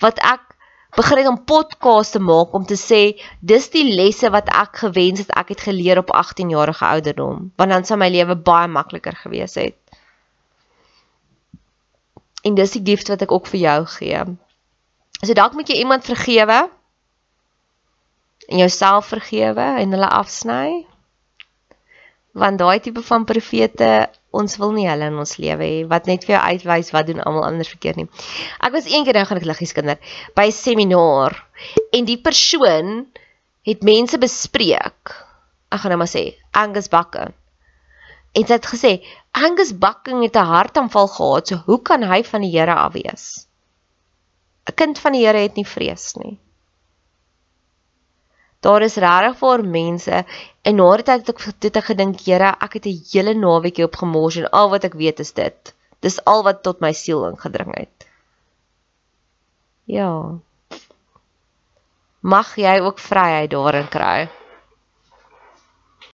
wat 0.01 0.19
ek 0.19 0.49
begin 0.97 1.19
het 1.19 1.29
om 1.29 1.45
podcasts 1.45 2.13
te 2.13 2.19
maak 2.19 2.55
om 2.55 2.65
te 2.65 2.75
sê 2.75 3.21
dis 3.41 3.69
die 3.71 3.85
lesse 3.85 4.31
wat 4.31 4.49
ek 4.49 4.81
gewens 4.85 5.21
het 5.21 5.31
ek 5.37 5.49
het 5.49 5.61
geleer 5.61 5.99
op 5.99 6.11
18 6.11 6.49
jarige 6.51 6.85
ouderdom 6.85 7.53
want 7.57 7.71
dan 7.71 7.85
sou 7.85 7.99
my 7.99 8.09
lewe 8.09 8.35
baie 8.35 8.69
makliker 8.69 9.17
gewees 9.25 9.55
het. 9.55 9.77
En 12.49 12.57
dis 12.57 12.77
die 12.79 12.85
gift 12.87 13.13
wat 13.13 13.25
ek 13.27 13.33
ook 13.35 13.49
vir 13.53 13.61
jou 13.61 13.79
gee. 13.99 14.25
So 15.21 15.35
dalk 15.37 15.57
moet 15.59 15.69
jy 15.69 15.81
iemand 15.83 16.07
vergewe 16.07 16.61
en 18.49 18.61
jouself 18.63 19.11
vergewe 19.13 19.67
en 19.83 19.93
hulle 19.93 20.09
afsny. 20.09 20.87
Want 22.39 22.61
daai 22.63 22.79
tipe 22.81 23.03
van 23.05 23.27
profete 23.29 24.09
ons 24.39 24.59
wil 24.61 24.75
nie 24.77 24.87
hulle 24.89 25.09
in 25.09 25.19
ons 25.21 25.37
lewe 25.41 25.65
hê 25.65 25.79
wat 25.91 26.09
net 26.09 26.27
vir 26.29 26.37
jou 26.37 26.43
uitwys 26.53 26.93
wat 26.95 27.09
doen 27.09 27.23
almal 27.25 27.47
anders 27.49 27.71
verkeerd 27.73 28.01
nie. 28.01 28.09
Ek 28.61 28.75
was 28.77 28.89
eendag 28.91 29.17
nou 29.17 29.25
gaan 29.29 29.41
ek 29.41 29.49
liggies 29.49 29.75
kinder 29.77 29.99
by 30.37 30.47
'n 30.49 30.57
seminar 30.57 31.37
en 31.93 32.05
die 32.05 32.21
persoon 32.21 33.09
het 33.69 33.83
mense 33.83 34.19
bespreek. 34.19 35.15
Ek 35.73 35.81
gaan 35.81 35.93
nou 35.93 36.01
maar 36.01 36.13
sê 36.13 36.37
Angus 36.53 36.89
Bakke. 36.89 37.33
En 38.39 38.47
sy 38.47 38.55
het 38.55 38.67
gesê 38.71 38.93
Angus 39.35 39.73
Bakke 39.85 40.15
het 40.23 40.37
'n 40.37 40.51
hartaanval 40.55 41.09
gehad, 41.09 41.49
so 41.49 41.57
hoe 41.67 41.81
kan 41.83 42.03
hy 42.03 42.23
van 42.23 42.41
die 42.41 42.55
Here 42.55 42.75
af 42.75 42.93
wees? 42.93 43.47
'n 44.69 44.75
Kind 44.75 44.99
van 44.99 45.13
die 45.13 45.25
Here 45.27 45.39
het 45.39 45.57
nie 45.57 45.67
vrees 45.67 46.15
nie. 46.15 46.39
Daar 48.61 48.83
is 48.83 48.97
regtig 48.97 49.39
vir 49.39 49.63
mense 49.65 50.25
en 50.63 50.77
na 50.77 50.97
dit 50.97 51.07
het 51.07 51.29
ek 51.29 51.61
dit 51.61 51.77
ek 51.77 51.85
gedink, 51.85 52.21
Here, 52.21 52.55
ek 52.61 52.73
het 52.73 52.87
'n 52.87 53.03
hele 53.13 53.35
naweekie 53.35 53.85
op 53.85 53.97
gemors 53.97 54.37
en 54.37 54.51
al 54.51 54.71
wat 54.71 54.85
ek 54.85 54.95
weet 54.95 55.21
is 55.21 55.33
dit. 55.33 55.75
Dis 56.01 56.25
al 56.25 56.43
wat 56.43 56.63
tot 56.63 56.81
my 56.81 56.93
siel 56.93 57.27
ingedring 57.27 57.75
het. 57.75 58.07
Ja. 59.85 60.39
Mag 62.21 62.57
jy 62.57 62.81
ook 62.81 62.99
vryheid 62.99 63.51
daarin 63.51 63.89
kry. 63.89 64.29